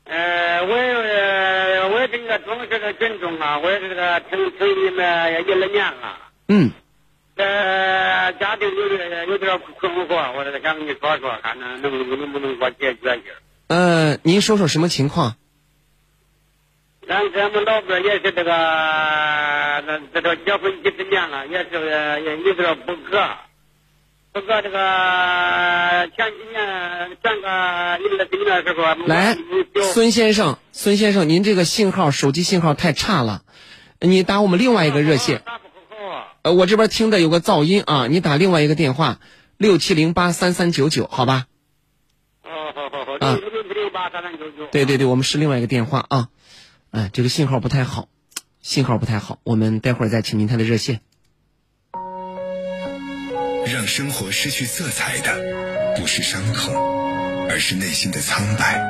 [0.04, 1.01] 呃，我
[2.98, 6.18] 群众啊，我这个听听你们一二年了。
[6.48, 6.70] 嗯。
[7.34, 13.32] 呃，家庭有点有点困惑，我这个想跟你说说，看能能能不能给我解决一下。
[13.68, 15.36] 呃，您说说什么情况？
[17.08, 18.50] 咱咱们老伴也是这个，
[19.86, 23.28] 那这个结婚几十年了，也是也有点不和。
[24.32, 24.78] 不过这个
[29.06, 29.36] 来，
[29.92, 33.42] 孙先生，孙先生，您这个信号手机信号太差了，
[34.00, 35.42] 你打我们另外一个热线。
[36.42, 39.20] 呃，我这边听的有个噪音啊，你打另外一个电话
[39.56, 41.46] 六七零八三三九九，好吧？
[42.42, 43.38] 哦，好好好，啊
[43.74, 44.66] 六八三三九九。
[44.72, 46.28] 对对对，我们是另外一个电话啊。
[46.90, 48.08] 哎，这个信号不太好，
[48.60, 51.00] 信号不太好，我们待会儿再请您他的热线。
[53.72, 56.74] 让生活失去色彩的不是伤痛，
[57.52, 58.80] 而是内心的苍白；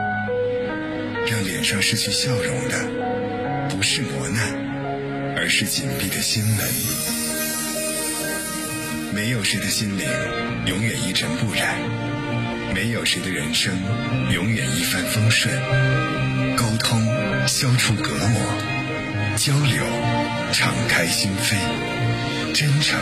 [1.29, 6.65] 让脸上失去笑容的不是磨难，而是紧闭的心门。
[9.13, 10.07] 没有谁的心灵
[10.67, 11.75] 永远一尘不染，
[12.73, 13.75] 没有谁的人生
[14.31, 15.53] 永远一帆风顺。
[16.55, 17.05] 沟通
[17.49, 18.41] 消除隔膜，
[19.35, 19.85] 交流
[20.53, 21.57] 敞开心扉，
[22.55, 22.97] 真诚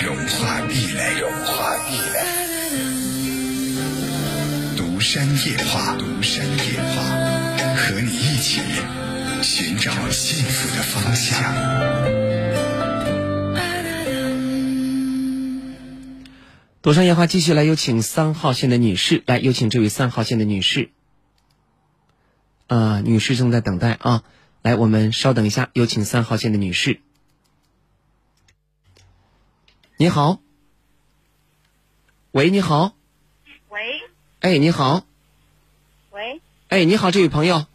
[0.00, 2.47] 融化壁垒，融化壁垒。
[4.98, 7.02] 独山夜话，独山夜话，
[7.76, 8.60] 和你一起
[9.44, 11.40] 寻找幸福的方向。
[16.82, 20.90] 独山夜话继续来，有请三号线的女士来，有请这位三号线的女士。
[22.66, 24.24] 啊、女士正在等待啊，
[24.62, 27.00] 来，我们稍等一下，有请三号线的女士。
[29.96, 30.40] 你好，
[32.32, 32.97] 喂，你好，
[34.40, 35.04] 哎，你好，
[36.12, 37.66] 喂，哎，你好，这位朋友，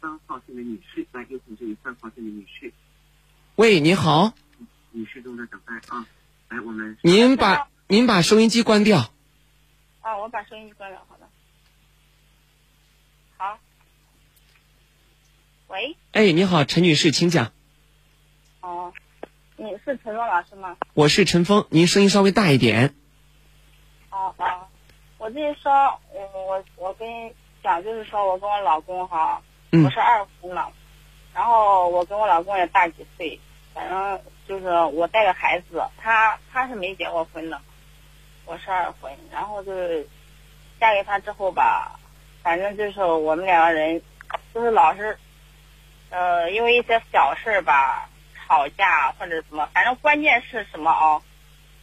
[0.00, 2.72] 三号线的女士，来有请这位三号线的女士，
[3.56, 4.32] 喂，你好，
[4.92, 6.06] 女士正在等待啊。
[6.48, 9.12] 来，我们您把您把收音机关掉。
[10.00, 11.28] 啊，我把收音机关了，好的。
[13.36, 13.58] 好。
[15.68, 17.52] 喂，哎，你好，陈女士，请讲。
[18.62, 18.94] 哦，
[19.58, 20.78] 你是陈若老师吗？
[20.94, 22.94] 我是陈峰，您声音稍微大一点。
[25.22, 25.72] 我跟你说，
[26.12, 27.32] 我我我跟你
[27.62, 29.40] 讲，就是说我跟我老公哈，
[29.70, 30.68] 嗯我是二婚了，
[31.32, 33.38] 然后我跟我老公也大几岁，
[33.72, 37.60] 反正就是我带个孩子，他他是没结过婚的，
[38.46, 40.04] 我是二婚，然后就是
[40.80, 42.00] 嫁给他之后吧，
[42.42, 44.02] 反正就是我们两个人
[44.52, 45.16] 就是老是，
[46.10, 51.22] 呃，因为一些小事儿吧吵架或者什么，反正关键是什么啊？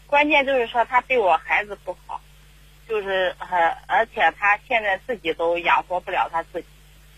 [0.08, 2.20] 关键就是说他对我孩子不好，
[2.90, 6.68] 就是呃，而且他现在自己都养活不了他自己，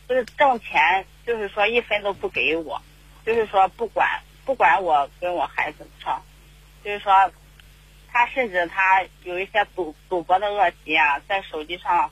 [0.07, 2.81] 就是挣钱，就是说一分都不给我，
[3.26, 6.22] 就是说不管不管我跟我孩子是吧
[6.84, 7.31] 就是说
[8.11, 12.11] 他甚至他有一些赌赌博的恶习啊，在手机上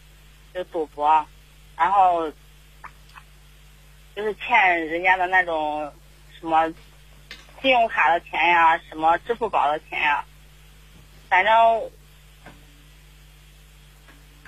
[0.54, 1.28] 就赌博，
[1.76, 2.32] 然后
[4.16, 5.92] 就是欠人家的那种
[6.40, 6.72] 什么
[7.62, 10.24] 信用卡的钱呀，什么支付宝的钱呀，
[11.28, 11.92] 反正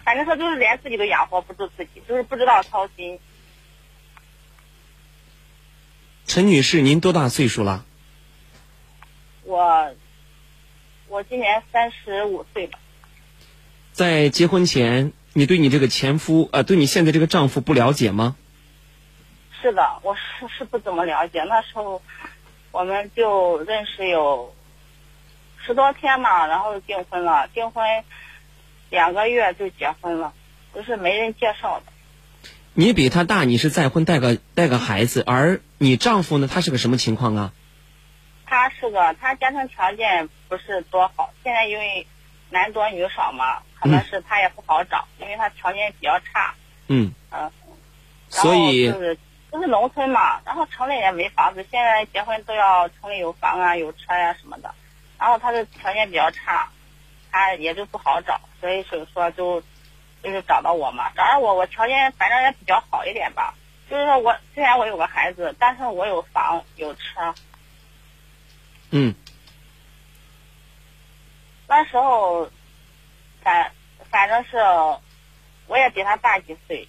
[0.03, 3.19] 反正他就是连自己都养活不住自己，就是不知道操心。
[6.25, 7.85] 陈女士，您多大岁数了？
[9.43, 9.93] 我
[11.07, 12.79] 我今年三十五岁吧，
[13.91, 18.35] 在结婚前，你对你这个前夫，呃，对你现在这个丈夫不了解吗？
[19.61, 21.43] 是的，我是是不怎么了解。
[21.43, 22.01] 那时候
[22.71, 24.55] 我们就认识有
[25.65, 27.83] 十多天嘛，然后订婚了，订婚
[28.91, 30.34] 两个月就结婚了，
[30.73, 31.85] 都是没人介绍的。
[32.73, 37.53] 你比他大，你是再婚带个带个孩子，而你丈夫呢，他是个什么情况啊？
[38.45, 42.05] 他是个，他家庭条件不是多好，现在因为
[42.49, 46.53] 男多女少嘛，可能是他也不好找，因为他条件比较差，
[46.88, 47.49] 嗯，嗯、
[48.30, 49.18] 所以就是
[49.51, 54.73] 就是农村嘛，然后城里也没房子，现在结婚都要城里有房啊、有车呀、什么的，
[55.18, 56.69] 然后他的条件比较差，
[57.31, 59.61] 他也就不好找，所以所以说就
[60.21, 63.55] 就是找到我嘛，找到我，我条件反正也比较好一点吧，
[63.89, 67.33] 就是说我虽然我有个孩子，但是我有房有车，
[68.91, 69.15] 嗯，
[71.67, 72.49] 那时候，
[73.41, 73.71] 反
[74.09, 74.57] 反正是，
[75.67, 76.87] 我也比他大几岁，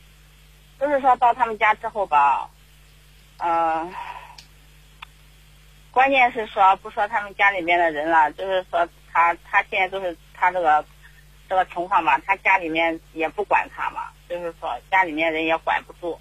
[0.81, 2.51] 就是说到他们家之后吧，
[3.39, 3.95] 嗯、
[5.93, 10.85] 关键是说不说他们家里面的人了，就是说他他现在都是他这个
[11.49, 16.21] 这个情况吧，他家里面也不管他嘛，就是说家里面人也管不住，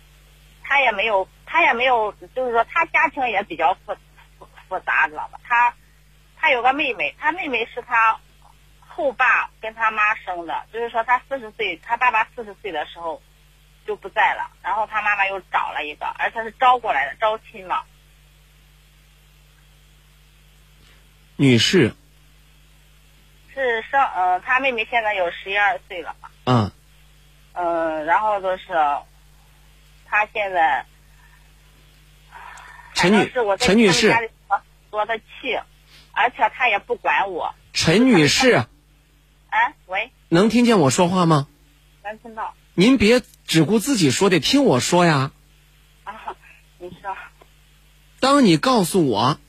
[0.61, 3.97] 他也没有他也没有，就是说他家庭也比较复
[4.37, 5.39] 复复杂，知道吧？
[5.43, 5.73] 他
[6.37, 8.19] 他有个妹妹，他妹妹是他
[8.79, 13.19] 后爸跟他妈生的，就是说他四十岁，他爸爸四十岁的时候
[13.87, 17.81] 就不在了，然后他妈妈又找了一个，而且是招过来的，招亲嘛。
[21.37, 21.95] 女士，
[23.53, 26.15] 是上呃，他妹妹现在有十一二岁了，
[26.45, 26.71] 啊，
[27.53, 28.63] 嗯、然后就是
[30.05, 30.85] 他现在
[32.93, 34.31] 陈女陈女士
[34.89, 35.57] 多的气，
[36.11, 37.53] 而且他也不管我。
[37.73, 38.65] 陈女士，
[39.49, 41.47] 哎，喂，能听见我说话吗？
[42.03, 45.31] 能听到您别只顾自己说，得听我说呀。
[46.03, 46.35] 啊？
[46.79, 47.15] 你说
[48.19, 49.39] 当你告诉我，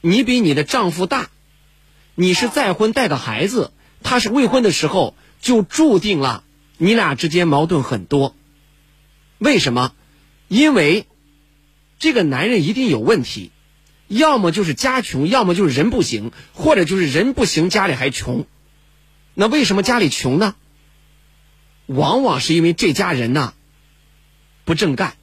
[0.00, 1.28] 你比你的丈夫大，
[2.20, 3.70] 你是再婚带个孩子，
[4.02, 6.42] 他是未婚的时候，就注定了
[6.76, 8.34] 你俩之间矛盾很多。
[9.38, 9.92] 为什么？
[10.48, 11.06] 因为
[12.00, 13.52] 这个男人一定有问题，
[14.08, 18.46] 要么就是家穷，要么就是人不行，或者就是人不行，家里还穷。
[19.34, 20.56] 那为什么家里穷呢？
[21.86, 23.54] 往往是因为这家人呐
[24.64, 25.14] 不正干，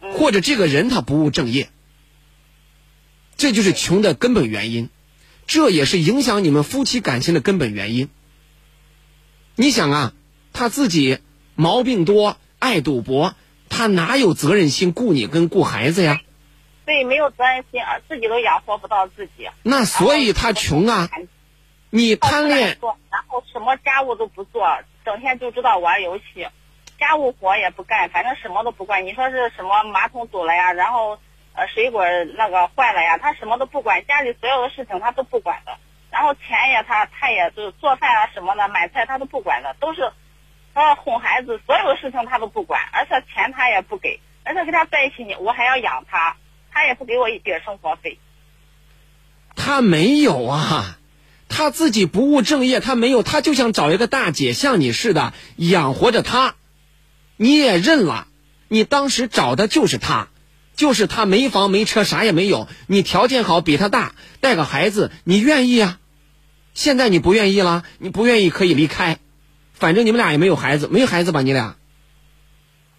[0.00, 1.70] 或者这个人他不务正业。
[3.36, 4.88] 这就是穷的根本原因，
[5.46, 8.08] 这也是影响你们夫妻感情的根本原因。
[9.56, 10.12] 你想啊，
[10.52, 11.18] 他自己
[11.54, 13.34] 毛病多，爱赌博，
[13.68, 16.20] 他哪有责任心顾你跟顾孩子呀？
[16.86, 19.48] 对，没有责任心，啊，自己都养活不到自己。
[19.62, 21.08] 那所以他穷啊。
[21.90, 22.76] 你贪恋，
[23.08, 24.66] 然后什么家务都不做，
[25.04, 26.48] 整天就知道玩游戏，
[26.98, 29.06] 家务活也不干，反正什么都不管。
[29.06, 31.16] 你说是什么马桶堵了呀，然后
[31.54, 32.04] 呃水果
[32.36, 35.76] 那个坏了呀，他什么都不管，家里所有的事情他都不管的。
[36.10, 40.12] 然后钱也他他也就做饭啊什么的，买菜他都不管的，都是
[40.74, 46.36] 他要哄孩子，所有的事情他都不管，而且钱他也不给，而且跟他在一起你我还要养他，
[46.70, 48.18] 他也不给我一点生活费。
[49.56, 50.98] 他没有啊。
[51.46, 56.56] 他自己不务正业，他没有，他就想找一个大姐像你似的养活着他，
[57.36, 58.26] 你也认了，
[58.66, 60.28] 你当时找的就是他，
[60.76, 65.98] 就是他没房没车啥也没有，你条件好比他大，带个孩子你愿意啊？
[66.74, 69.18] 现在你不愿意了，你不愿意可以离开，
[69.72, 71.76] 反正你们俩也没有孩子，没有孩子吧你俩？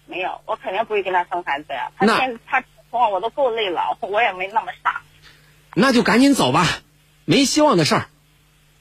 [0.06, 1.90] 没有，我肯定不会跟他生孩子呀。
[1.98, 5.02] 他现他我我都够累了，我也没那么傻。
[5.74, 6.66] 那就赶紧走吧，
[7.26, 8.08] 没希望的事儿。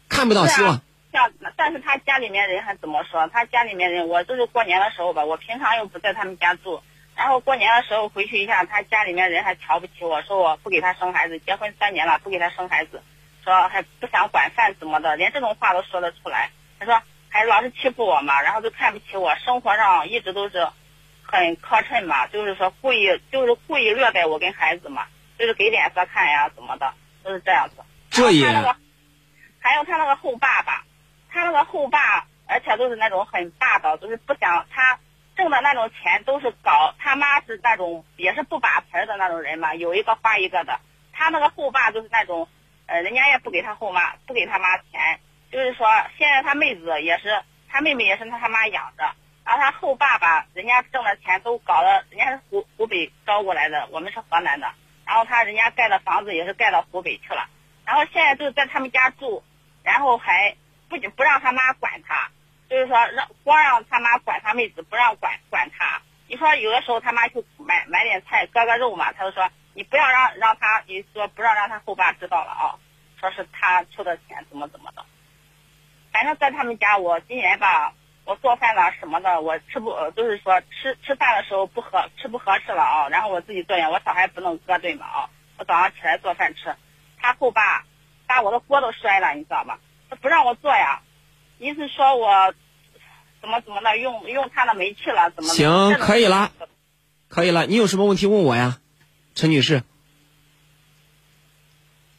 [0.08, 0.82] 看不到希望。
[1.12, 3.28] 像，但是他家里面人还怎么说？
[3.34, 6.82] 他家里面人，我就是过年的时候吧，我平常又不在他们家住，
[7.16, 13.02] 然后过年的时候回去一下，他家里面人还瞧不起我，说我不给他生孩子，结婚三年了不给他生孩子，
[13.44, 16.50] 说还不想管饭怎么的，连这种话都说得出来。
[16.78, 20.68] 他说还老是欺负我嘛，然后就看不起我，生活上一直都是
[21.24, 25.06] 很磕碜嘛，就是说故意就是故意虐待我跟孩子嘛，
[25.40, 26.94] 就是给脸色看呀怎么的，
[27.24, 27.78] 都是这样子。
[28.10, 28.46] 这也。
[29.60, 30.84] 还有他那个后爸爸，
[31.30, 35.00] 他那个后爸，而且都是那种很霸道，就是不想他
[35.36, 40.80] 挣的那种钱都是搞他妈是那种也是不把盆的那种人嘛，有一个花一个的。
[41.14, 42.48] 他那个后爸就是那种，
[42.88, 45.20] 呃，人家也不给他后妈，不给他妈钱，
[45.52, 45.88] 就是说
[46.18, 49.04] 现在他妹子也是他妹妹也是他他妈养着，
[49.46, 54.72] 然后他后爸爸人家挣的钱都搞的，人家是湖湖北招过来的，我们是河南的，
[55.06, 57.48] 然后他人家盖的房子也是盖到湖北去了，
[57.86, 59.44] 然后现在就在他们家住。
[59.84, 60.56] 然后还
[60.90, 62.32] 不不让他妈管他，
[62.70, 66.02] 就是说让光让他妈管他妹子，不让管管他。
[66.28, 72.76] 你说有的时候他妈去买买点菜割割肉嘛，他就说你不要让让他，你说不让让他后爸知道了啊，
[73.20, 75.06] 说是他出的钱怎么怎么的。
[76.12, 77.94] 反正在他们家，我今年吧，
[78.26, 86.76] 我做饭了什么的，我吃不就是说吃吃饭的时候不合吃不合适了啊，然后我自己做饭，我小孩不能搁顿嘛啊，我早上起来做饭吃，
[87.22, 87.84] 他后爸。
[88.28, 89.78] 把我的锅都摔了，你知道吧？
[90.10, 91.00] 他不让我做呀，
[91.60, 92.54] 意思说我
[93.42, 95.50] 怎么怎么的用用他的煤气了，怎么？
[95.54, 96.52] 行，可以了，
[97.28, 97.66] 可以了。
[97.66, 98.78] 你有什么问题问我呀，
[99.36, 99.84] 陈女士？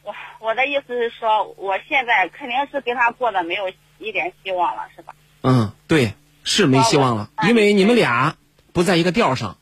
[0.02, 3.68] 我我的意思是说，我现在肯定是跟他过的没有
[3.98, 5.14] 一点希望了，是吧？
[5.42, 6.14] 嗯，对，
[6.44, 8.36] 是没希望了，因为你们俩
[8.72, 9.58] 不在一个调上。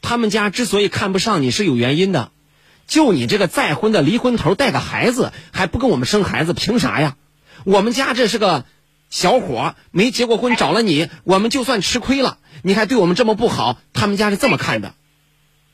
[0.00, 2.30] 他们家之所以看不上你是有原因的。
[2.86, 7.16] 就你这个再婚的离婚头带个孩子还不跟我们生孩子，凭啥呀？
[7.66, 8.64] 我们家这是个
[9.10, 14.94] 小伙没结过婚，找了你，我们就算吃亏了，你还对我们这么不好，他们家是这么看的。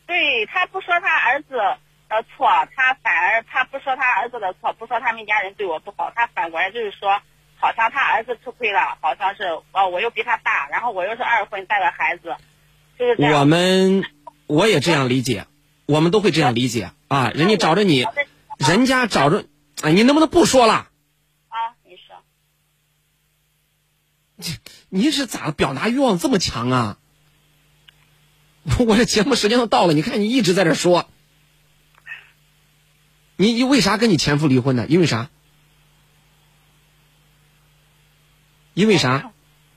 [0.06, 7.20] 对他不说他儿子的错，他反而他不说他儿子的错，不说他们家人对我不好，他反过来就是说，
[7.56, 12.36] 好像他儿子吃亏了，好像是哦，我又比他大，然后我又是二婚带个孩子，
[12.98, 13.40] 就是这样。
[13.40, 14.04] 我们
[14.46, 15.46] 我也这样理解。
[15.86, 17.30] 我们都会这样理解啊！
[17.34, 18.06] 人家找着你，
[18.56, 19.44] 人家找着，
[19.82, 20.88] 哎，你能不能不说了？
[21.48, 22.16] 啊，你说。
[24.44, 24.58] 你
[25.04, 26.98] 你是咋表达欲望这么强啊？
[28.86, 31.08] 我这节目时间都到了，你看你一直在这说，
[33.36, 34.86] 你你为啥跟你前夫离婚呢？
[34.88, 35.28] 因为啥？
[38.74, 39.32] 因为啥？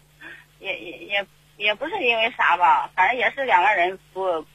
[0.60, 1.27] 也也也
[1.57, 4.45] 也不是因为啥吧，反正也是两个人不。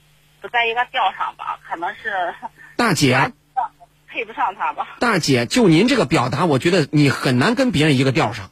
[0.43, 2.35] 不在一个调上吧，可能是
[2.75, 3.33] 大姐
[4.11, 4.97] 配不上他吧。
[4.99, 8.51] 大姐，就您这个表达，我觉得你很难跟别人一个调上，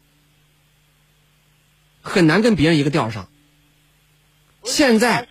[2.10, 3.28] 很难跟别人一个调上。
[4.64, 5.28] 现在，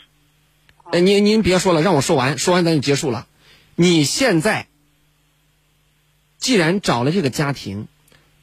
[0.92, 3.28] 哎，您您别说了，让我说完，说完咱就结束了。
[3.76, 4.68] 你现在
[6.38, 7.88] 既然找了这个家庭，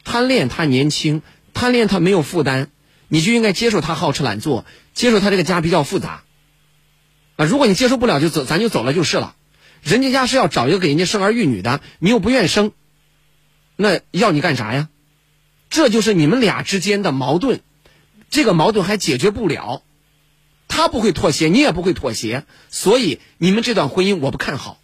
[0.04, 1.22] 贪恋他年轻，
[1.54, 2.68] 贪恋他没有负担，
[3.08, 6.22] 你就应该接受他好吃懒做，接受他这个家比较复杂。
[7.36, 9.34] 啊，如果你接受不了，就走，咱就走了就是了。
[9.82, 12.72] 人家家是要找一个给人家生儿育女的，你又不愿生，
[13.76, 14.88] 那要你干啥呀？
[15.68, 17.60] 这就是你们俩之间的矛盾，
[18.30, 19.82] 这个矛盾还解决不了，
[20.68, 24.78] 他不会妥协，你也不会妥协，所以你们这段婚姻我不看好。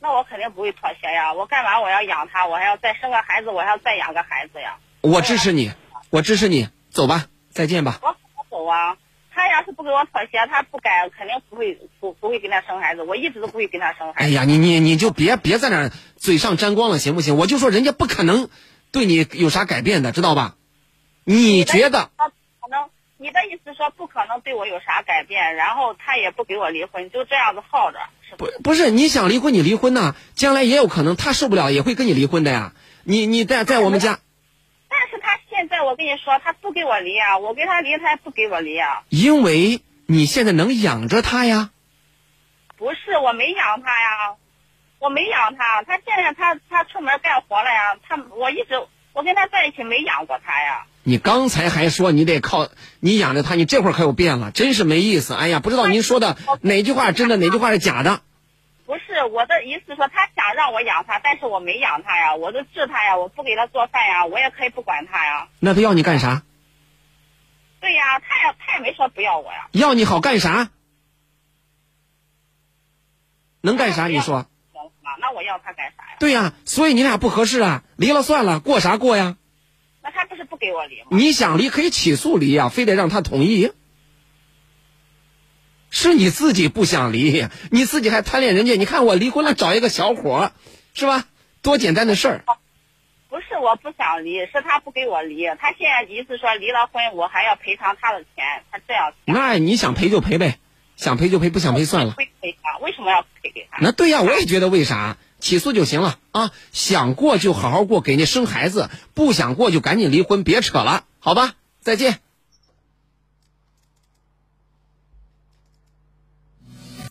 [0.00, 1.32] 那我肯定不会妥协呀！
[1.32, 2.46] 我干嘛我要养他？
[2.46, 4.76] 我还要再生个孩子，我还要再养个孩子呀！
[5.00, 5.70] 我支持你，
[6.10, 8.00] 我支持你，走吧，再见吧。
[8.02, 8.96] 我怎么走啊？
[9.34, 13.02] 他要是不给我妥协，他不改，肯定不会不不会跟他生孩子。
[13.04, 14.26] 我一直都不会跟他生孩子。
[14.26, 17.36] 哎呀，你你你就别别在那嘴上沾光了，行不行？
[17.36, 18.50] 我就说人家不可能
[18.90, 20.56] 对你有啥改变的，知道吧？
[21.24, 22.10] 你觉得？
[23.22, 28.00] 你的意思说不可能对我有啥改变，然后他也不给我离婚，就这样子耗着。
[28.36, 32.72] 不不是你想离婚你离婚呐，将来也有可能他受不了也会跟你离婚的呀。
[33.04, 34.18] 你你在在我们家，
[34.88, 39.04] 但是他现在我跟你说，他不给我离啊，我跟他离，他也不给我离啊。
[39.08, 41.70] 因为你现在能养着他呀。
[42.76, 44.34] 不是，我没养他呀，
[44.98, 48.82] 我没养他，他现在他他出门干活了呀，他我一直
[49.12, 50.86] 我跟他在一起没养过他呀。
[51.04, 52.68] 你刚才还说你得靠
[53.00, 55.34] 你养着他，你这会儿可又变了，真是没意思。
[55.34, 58.22] 哎呀，不知道您说的哪句话真的，哪句话是假的。
[58.86, 65.48] 不是我的意思，说他想让我养他，但是我没养他呀，我都治他呀，我不给他做饭呀，我也可以不管他呀。
[65.58, 66.42] 那他要你干啥？
[67.80, 69.68] 对呀，他也他也没说不要我呀。
[69.72, 70.70] 要你好干啥？
[73.60, 74.06] 能干啥？
[74.06, 74.46] 你说。
[75.20, 76.16] 那我要他干啥呀？
[76.20, 79.36] 对呀，所以你俩不合适啊，离了算了，过啥过呀？
[80.02, 81.06] 那他不是不给我离吗？
[81.10, 83.72] 你想离可以起诉离呀，非得让他同意。
[85.90, 88.76] 是你自己不想离，你自己还贪恋人家。
[88.76, 90.52] 你看我离婚了，找一个小伙，
[90.94, 91.26] 是吧？
[91.60, 92.44] 多简单的事儿。
[93.28, 95.46] 不是我不想离，是他不给我离。
[95.58, 98.64] 他现在意思说离了婚，我还要赔偿他的钱。
[98.70, 99.12] 他这样。
[99.26, 100.58] 那你想赔就赔呗，
[101.02, 102.12] 想赔就赔，不想赔算了。
[102.12, 102.78] 会赔他？
[102.78, 103.78] 为什么要赔给他？
[103.80, 105.16] 那对呀，我也觉得为啥？
[105.40, 106.52] 起诉就行了啊！
[106.70, 111.54] 想过就好好过，给人家生孩子；不想过就赶紧离婚，别扯了，好吧？
[111.80, 112.20] 再见。